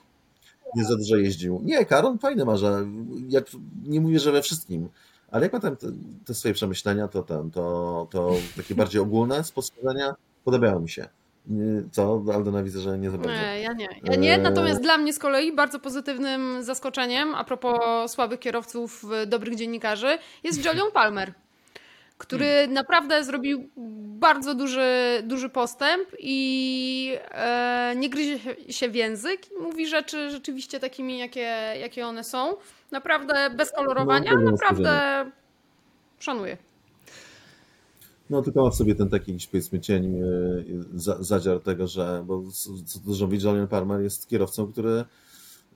[0.74, 1.60] nie za dużo jeździł.
[1.64, 2.86] Nie, Karon fajny ma, że
[3.28, 3.46] jak,
[3.84, 4.88] nie mówię, że we wszystkim,
[5.30, 5.86] ale jak ma tam te,
[6.24, 10.14] te swoje przemyślenia, to, ten, to, to takie bardziej ogólne spostrzeżenia
[10.44, 11.08] podobają mi się.
[11.92, 12.24] Co?
[12.34, 13.32] Aldona widzę, że nie za bardzo.
[13.32, 13.88] Nie, ja nie.
[14.04, 14.82] Ja nie, natomiast e...
[14.82, 20.92] dla mnie z kolei bardzo pozytywnym zaskoczeniem a propos słabych kierowców, dobrych dziennikarzy jest Julian
[20.92, 21.32] Palmer
[22.22, 22.72] który hmm.
[22.72, 23.68] naprawdę zrobił
[24.18, 28.38] bardzo duży, duży postęp i e, nie gryzie
[28.68, 32.56] się w język mówi rzeczy rzeczywiście takimi, jakie, jakie one są.
[32.90, 35.24] Naprawdę bez kolorowania, no, naprawdę
[36.18, 36.56] szanuję.
[38.30, 40.24] No tylko ma w sobie ten taki powiedzmy cień, e,
[41.20, 42.42] zadziar tego, że, bo
[42.86, 45.04] co dużo mówi, Julian Palmer jest kierowcą, który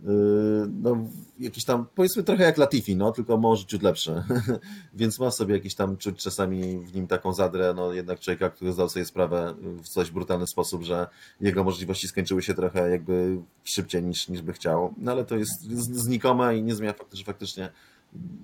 [0.04, 0.96] Yy, no,
[1.38, 4.22] jakiś tam, powiedzmy trochę jak Latifi, no, tylko może ciut lepszy.
[4.94, 8.72] Więc ma sobie jakiś tam czuć czasami w nim taką zadrę, no jednak człowieka, który
[8.72, 11.06] zdał sobie sprawę w coś brutalny sposób, że
[11.40, 14.94] jego możliwości skończyły się trochę jakby szybciej niż, niż by chciał.
[14.98, 17.70] No ale to jest znikome i nie zmienia faktu, że faktycznie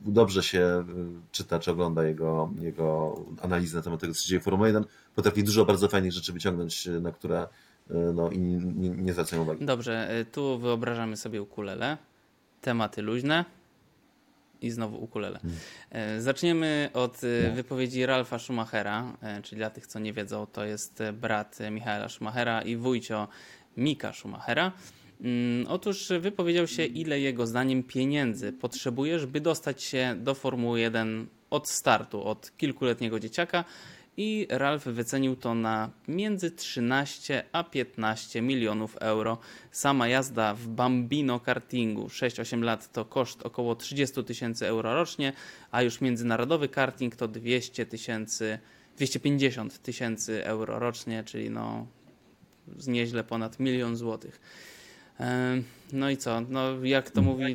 [0.04, 4.40] dobrze się y, czyta czy ogląda jego, jego analizy na temat tego, co się dzieje
[4.40, 4.84] w Formule 1.
[5.14, 7.48] Potrafi dużo bardzo fajnych rzeczy wyciągnąć, na które
[7.90, 9.64] E, no i nie, nie zwracają uwagi.
[9.64, 11.96] Dobrze, tu wyobrażamy sobie ukulele,
[12.60, 13.44] tematy luźne
[14.60, 15.38] i znowu ukulele.
[15.38, 16.22] Hmm.
[16.22, 17.54] Zaczniemy od no.
[17.54, 22.76] wypowiedzi Ralfa Schumachera, czyli dla tych, co nie wiedzą, to jest brat Michaela Schumachera i
[22.76, 23.28] wujcio
[23.76, 24.72] Mika Schumachera.
[25.22, 31.26] Mm, otóż wypowiedział się, ile jego zdaniem pieniędzy potrzebujesz, by dostać się do Formuły 1
[31.50, 33.64] od startu, od kilkuletniego dzieciaka
[34.16, 39.38] i Ralf wycenił to na między 13 a 15 milionów euro.
[39.70, 45.32] Sama jazda w Bambino kartingu 6-8 lat to koszt około 30 tysięcy euro rocznie,
[45.70, 48.58] a już międzynarodowy karting to 200 tysięcy
[48.96, 51.86] 250 tysięcy euro rocznie, czyli no
[52.86, 54.40] nieźle ponad milion złotych.
[55.92, 56.40] No i co?
[56.48, 57.54] No, jak to mówi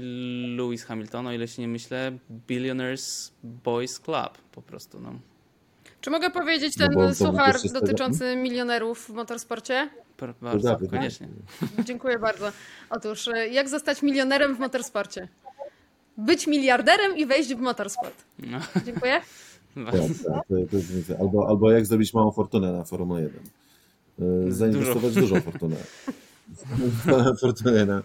[0.57, 2.11] Lewis Hamilton, o ile się nie myślę,
[2.47, 4.99] Billionaires Boys Club po prostu.
[4.99, 5.13] No.
[6.01, 9.89] Czy mogę powiedzieć ten no suchar dotyczący milionerów w motorsporcie?
[10.41, 11.27] Bardzo, koniecznie.
[11.87, 12.51] Dziękuję bardzo.
[12.89, 15.27] Otóż, e, jak zostać milionerem w motorsporcie?
[16.17, 18.23] Być miliarderem i wejść w motorsport.
[18.39, 18.59] No.
[18.85, 19.21] Dziękuję.
[19.85, 20.77] Tak, tak, to,
[21.07, 23.41] to albo, albo jak zrobić małą fortunę na Formule 1.
[24.19, 25.21] E, zainwestować dużo.
[25.21, 25.75] dużą fortunę.
[27.41, 27.85] fortunę.
[27.85, 28.01] No.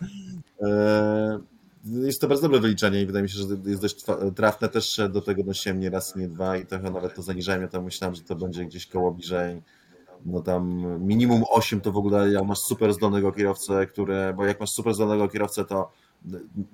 [0.69, 1.41] E,
[1.85, 4.05] jest to bardzo dobre wyliczenie i wydaje mi się, że jest dość
[4.37, 4.69] trafne.
[4.69, 7.63] Też do tego nosiłem nie raz, nie dwa i trochę nawet to zaniżałem.
[7.63, 9.63] Ja tam myślałem, że to będzie gdzieś koło bliżej
[10.27, 14.61] no tam minimum 8 to w ogóle jak masz super zdolnego kierowcę, które, bo jak
[14.61, 15.91] masz super zdolnego kierowcę, to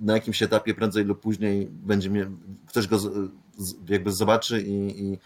[0.01, 2.31] na jakimś etapie prędzej lub później będzie mnie,
[2.66, 3.31] ktoś go z,
[3.89, 5.19] jakby zobaczy i, i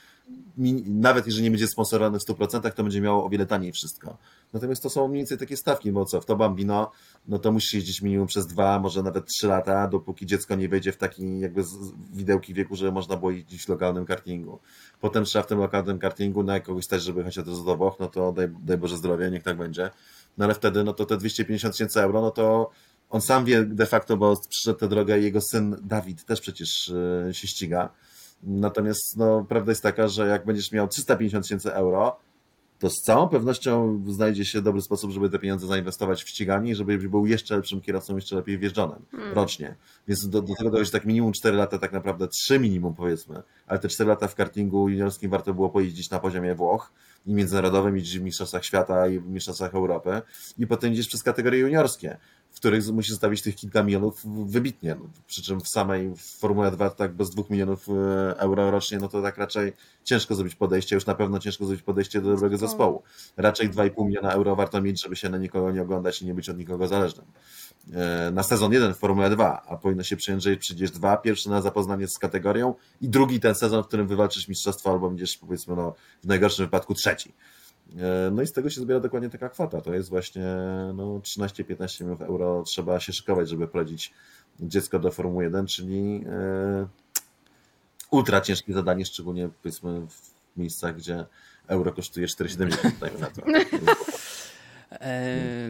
[0.87, 4.19] nawet jeżeli nie będzie sponsorowany w 100%, to będzie miało o wiele taniej wszystko.
[4.53, 6.91] Natomiast to są mniej więcej takie stawki, bo co, w to Bambino,
[7.29, 10.93] no to musisz jeździć minimum przez dwa, może nawet trzy lata, dopóki dziecko nie wejdzie
[10.93, 11.65] w taki jakby
[12.13, 14.59] widełki wieku, że można było jeździć w lokalnym kartingu.
[15.01, 18.49] Potem trzeba w tym lokalnym kartingu na kogoś też, żeby razu do no to daj,
[18.65, 19.91] daj Boże zdrowie, niech tak będzie.
[20.39, 22.71] No ale wtedy, no to te 250 tysięcy euro, no to
[23.11, 26.93] on sam wie de facto, bo przyszedł tę drogę i jego syn Dawid też przecież
[27.29, 27.91] e, się ściga
[28.43, 32.17] Natomiast no, prawda jest taka, że jak będziesz miał 350 tysięcy euro,
[32.83, 36.75] to z całą pewnością znajdzie się dobry sposób, żeby te pieniądze zainwestować w ściganie i
[36.75, 39.35] żeby był jeszcze lepszym kierowcą, jeszcze lepiej wjeżdżonym hmm.
[39.35, 39.77] rocznie.
[40.09, 43.79] Więc do, do tego dojść tak minimum 4 lata, tak naprawdę 3 minimum powiedzmy, ale
[43.79, 46.93] te 4 lata w kartingu juniorskim warto było pojeździć na poziomie Włoch
[47.27, 50.23] i międzynarodowym, jeździć w Mistrzostwach Świata i w Mistrzostwach Europy
[50.59, 52.17] i potem idziesz przez kategorie juniorskie
[52.53, 54.95] w których musi zostawić tych kilka milionów wybitnie.
[54.95, 57.93] No, przy czym w samej Formule 2 tak bez dwóch milionów e,
[58.39, 59.73] euro rocznie, no to tak raczej
[60.05, 63.03] ciężko zrobić podejście, już na pewno ciężko zrobić podejście do dobrego zespołu.
[63.37, 66.49] Raczej 2,5 miliona euro warto mieć, żeby się na nikogo nie oglądać i nie być
[66.49, 67.27] od nikogo zależnym.
[67.93, 71.51] E, na sezon jeden w Formule 2, a powinno się przyjąć, że przyjdziesz dwa, pierwszy
[71.51, 75.77] na zapoznanie z kategorią i drugi ten sezon, w którym wywalczysz mistrzostwo albo będziesz powiedzmy
[75.77, 77.33] no, w najgorszym wypadku trzeci.
[77.99, 79.81] E, no i z tego się zbiera dokładnie taka kwota.
[79.81, 80.57] To jest właśnie
[80.95, 84.13] no, 13-15 milionów euro trzeba się szykować, żeby prowadzić
[84.61, 86.87] dziecko do Formuły 1, czyli e,
[88.11, 91.25] ultra ciężkie zadanie, szczególnie powiedzmy w miejscach, gdzie
[91.67, 93.43] euro kosztuje 4,70 na to.
[93.47, 93.65] E,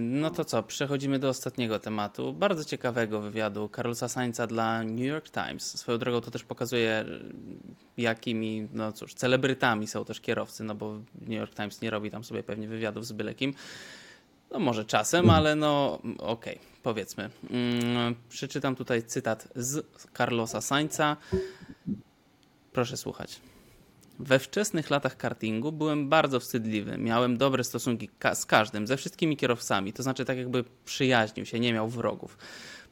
[0.01, 2.33] no to co, przechodzimy do ostatniego tematu.
[2.33, 5.79] Bardzo ciekawego wywiadu Carlosa Sainza dla New York Times.
[5.79, 7.05] Swoją drogą to też pokazuje,
[7.97, 12.25] jakimi, no cóż, celebrytami są też kierowcy, no bo New York Times nie robi tam
[12.25, 13.55] sobie pewnie wywiadów z byle kim.
[14.51, 17.31] No może czasem, ale no okej, okay, powiedzmy.
[17.49, 21.17] Hmm, przeczytam tutaj cytat z Carlosa Sainza.
[22.73, 23.41] Proszę słuchać.
[24.23, 26.99] We wczesnych latach kartingu byłem bardzo wstydliwy.
[26.99, 29.93] Miałem dobre stosunki ka z każdym, ze wszystkimi kierowcami.
[29.93, 32.39] To znaczy, tak jakby przyjaźnił się, nie miał wrogów.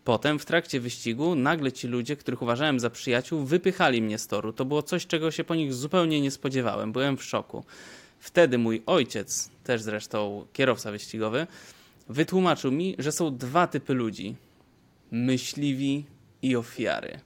[0.04, 4.52] Potem w trakcie wyścigu nagle ci ludzie, których uważałem za przyjaciół, wypychali mnie z toru.
[4.52, 6.92] To było coś, czego się po nich zupełnie nie spodziewałem.
[6.92, 7.64] Byłem w szoku.
[8.18, 11.46] Wtedy mój ojciec, też zresztą kierowca wyścigowy,
[12.08, 14.34] wytłumaczył mi, że są dwa typy ludzi:
[15.10, 16.04] myśliwi
[16.42, 17.20] i ofiary.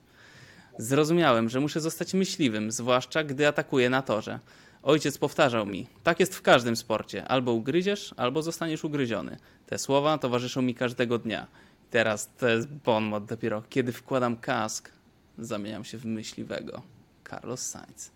[0.77, 4.39] Zrozumiałem, że muszę zostać myśliwym, zwłaszcza gdy atakuję na torze.
[4.83, 7.27] Ojciec powtarzał mi: Tak jest w każdym sporcie.
[7.27, 9.37] Albo ugryziesz, albo zostaniesz ugryziony.
[9.65, 11.47] Te słowa towarzyszą mi każdego dnia.
[11.89, 13.63] Teraz to jest bon mot dopiero.
[13.69, 14.91] Kiedy wkładam kask,
[15.37, 16.81] zamieniam się w myśliwego.
[17.29, 18.11] Carlos Sainz.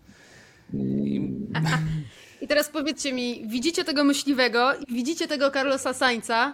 [0.74, 1.22] I...
[2.42, 6.54] I teraz powiedzcie mi, widzicie tego myśliwego widzicie tego Carlosa Sainza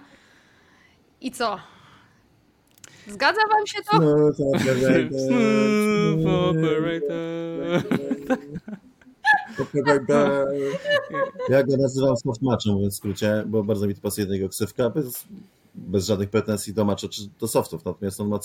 [1.22, 1.60] i co?
[3.08, 3.98] Zgadza wam się to?
[3.98, 4.40] Smooth
[6.50, 7.84] operator.
[11.50, 14.90] Ja go nazywam soft matchem, w skrócie, bo bardzo mi to pasuje do jego ksywka,
[14.90, 15.26] bez,
[15.76, 17.86] bez żadnych pretensji do matcha czy do softów.
[17.86, 18.40] Natomiast on ma,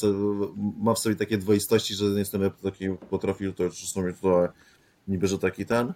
[0.80, 4.48] ma w sobie takie dwoistości, że z jednej strony taki potrafił to w sumie to
[5.08, 5.92] niby, że taki ten,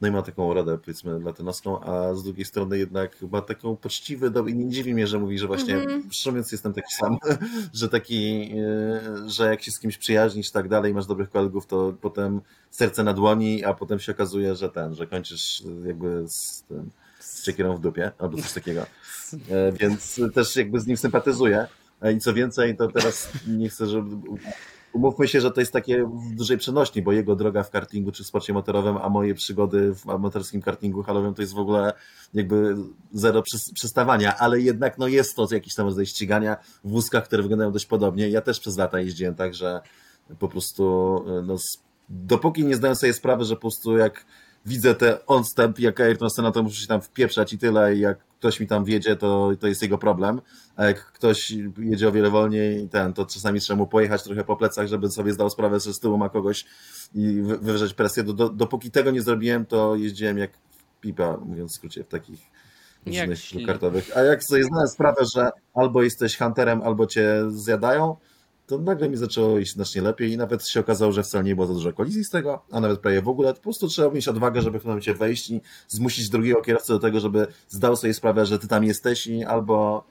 [0.00, 4.30] no i ma taką radę, powiedzmy, latynoską, a z drugiej strony jednak ma taką poczciwy,
[4.30, 4.46] do...
[4.46, 6.52] i nie dziwi mnie, że mówi, że właśnie, mm -hmm.
[6.52, 7.18] jestem taki sam,
[7.72, 11.66] że taki, e, że jak się z kimś przyjaźnisz i tak dalej, masz dobrych kolegów,
[11.66, 12.40] to potem
[12.70, 16.90] serce na dłoni, a potem się okazuje, że ten, że kończysz jakby z tym,
[17.20, 18.86] z czekierą w dupie, albo coś takiego.
[19.50, 21.66] E, więc też jakby z nim sympatyzuję.
[22.02, 24.16] E, I co więcej, to teraz nie chcę, żeby
[24.92, 28.24] umówmy się, że to jest takie w dużej przenośni, bo jego droga w kartingu czy
[28.24, 31.92] w sporcie motorowym, a moje przygody w amatorskim kartingu halowym to jest w ogóle
[32.34, 32.76] jakby
[33.12, 33.42] zero
[33.74, 37.86] przestawania, ale jednak no jest to jakiś tam rodzaj ścigania w wózkach, które wyglądają dość
[37.86, 38.28] podobnie.
[38.28, 39.80] Ja też przez lata jeździłem tak, że
[40.38, 41.56] po prostu no,
[42.08, 44.24] dopóki nie zdaję sobie sprawy, że po prostu jak
[44.66, 48.27] widzę te on-step, jak Ayrton Senna, to muszę się tam wpieprzać i tyle, i jak
[48.38, 50.40] ktoś mi tam wiedzie, to, to jest jego problem,
[50.76, 54.56] a jak ktoś jedzie o wiele wolniej, ten, to czasami trzeba mu pojechać trochę po
[54.56, 56.64] plecach, żeby sobie zdał sprawę, że z tyłu ma kogoś
[57.14, 58.22] i wywrzeć presję.
[58.22, 60.50] Do, do, dopóki tego nie zrobiłem, to jeździłem jak
[61.00, 62.40] pipa, mówiąc w skrócie, w takich
[63.06, 64.16] różnych kartowych.
[64.16, 68.16] A jak sobie zdałem sprawę, że albo jesteś hunterem, albo cię zjadają,
[68.68, 71.66] to nagle mi zaczęło iść znacznie lepiej i nawet się okazało, że wcale nie było
[71.66, 73.54] za dużo kolizji z tego, a nawet prawie w ogóle.
[73.54, 76.98] Po prostu trzeba mieć odwagę, żeby w pewnym momencie wejść i zmusić drugiego kierowcę do
[76.98, 80.04] tego, żeby zdał sobie sprawę, że ty tam jesteś i albo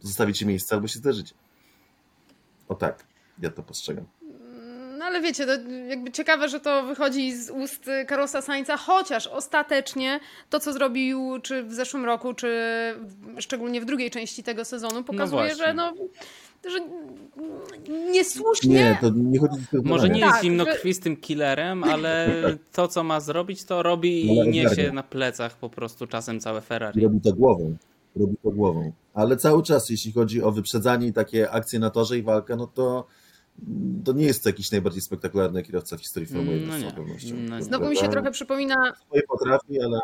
[0.00, 1.34] zostawić ci miejsce, albo się zderzyć.
[2.68, 3.06] O tak,
[3.42, 4.04] ja to postrzegam.
[4.98, 5.52] No ale wiecie, to
[5.88, 10.20] jakby ciekawe, że to wychodzi z ust Carlosa Sainza, chociaż ostatecznie
[10.50, 12.50] to, co zrobił czy w zeszłym roku, czy
[13.38, 15.66] szczególnie w drugiej części tego sezonu, pokazuje, właśnie.
[15.66, 15.92] że no
[16.68, 16.78] że
[18.12, 22.28] niesłusznie Nie, to nie chodzi o Może nie jest Tak, zimnokrwistym killerem, ale
[22.72, 26.60] to, co ma zrobić, to robi Ale i niesie na plecach po prostu czasem całe
[26.60, 27.02] Ferrari.
[27.02, 27.76] Robi to głową.
[28.16, 28.92] Robi to głową.
[29.14, 32.66] Ale cały czas, jeśli chodzi o wyprzedzanie i takie akcje na torze i walkę, no
[32.66, 33.06] to
[34.04, 37.34] to nie jest to jakiś najbardziej spektakularny kierowca w historii Formuły 1 No z pewnością.
[37.48, 37.62] No.
[37.62, 38.74] Znowu mi się trochę przypomina
[39.06, 40.00] Swoje potrafi, ale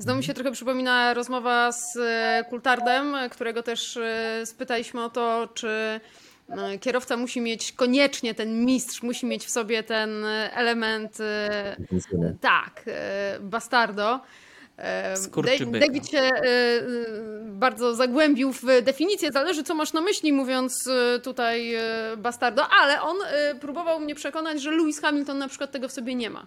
[0.00, 5.48] Znowu mi się trochę przypomina rozmowa z e, Kultardem, którego też e, spytaliśmy o to,
[5.54, 6.00] czy
[6.48, 10.24] e, kierowca musi mieć koniecznie ten mistrz, musi mieć w sobie ten
[10.54, 11.18] element,
[12.40, 12.84] tak,
[13.40, 14.20] bastardo.
[15.80, 16.30] David się
[17.44, 20.88] bardzo zagłębił w definicję, zależy co masz na myśli mówiąc
[21.22, 21.74] tutaj
[22.16, 23.16] bastardo, ale on
[23.60, 26.46] próbował mnie przekonać, że Lewis Hamilton na przykład tego w sobie nie ma.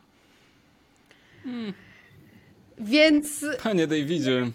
[2.80, 4.51] Więc Panie Davidzie,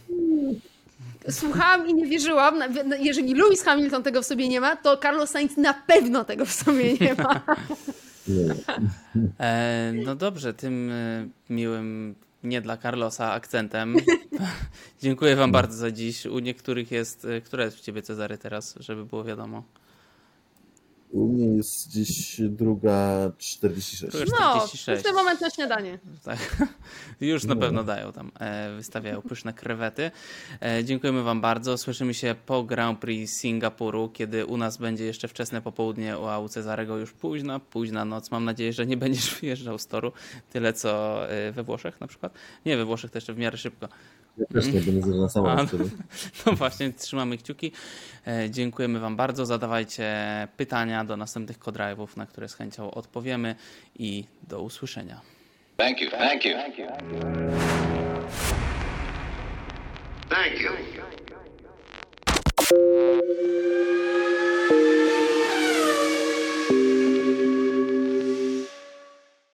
[1.31, 2.61] Słuchałam i nie wierzyłam.
[2.99, 6.53] Jeżeli Lewis Hamilton tego w sobie nie ma, to Carlos Sainz na pewno tego w
[6.53, 7.41] sobie nie ma.
[9.41, 12.15] e, no dobrze, tym e, miłym
[12.45, 13.97] nie dla Carlosa akcentem.
[15.03, 16.27] Dziękuję wam bardzo za dziś.
[16.27, 19.63] U niektórych jest, e, która jest u ciebie Cezary teraz, żeby było wiadomo.
[21.11, 24.13] U mnie jest gdzieś druga 46.
[24.13, 25.01] Druga No, 46.
[25.01, 25.99] w ten moment na śniadanie.
[26.25, 26.57] Tak.
[27.21, 27.61] Już na No.
[27.61, 30.11] pewno dają tam, e, wystawiają pyszne krewety.
[30.63, 31.79] E, dziękujemy Wam bardzo.
[31.79, 36.49] Słyszymy się po Grand Prix Singapuru, kiedy u nas będzie jeszcze wczesne popołudnie, a u
[36.49, 38.31] Cezarego już późna, późna noc.
[38.31, 40.13] Mam nadzieję, że nie będziesz wyjeżdżał z toru
[40.51, 42.33] tyle co e, we Włoszech na przykład.
[42.67, 43.89] Nie, we Włoszech to jeszcze w miarę szybko.
[44.39, 45.85] Ja też nie będę A, samolot wtedy.
[46.47, 47.73] No właśnie, trzymamy kciuki.
[48.27, 49.47] E, Dziękujemy Wam bardzo.
[49.47, 50.17] Zadawajcie
[50.57, 53.55] pytania do następnych kodrive'ów, na które z chęcią odpowiemy
[53.99, 55.21] i do usłyszenia.
[55.77, 56.11] Thank you.
[56.11, 56.53] Thank you.
[56.53, 56.89] Thank you.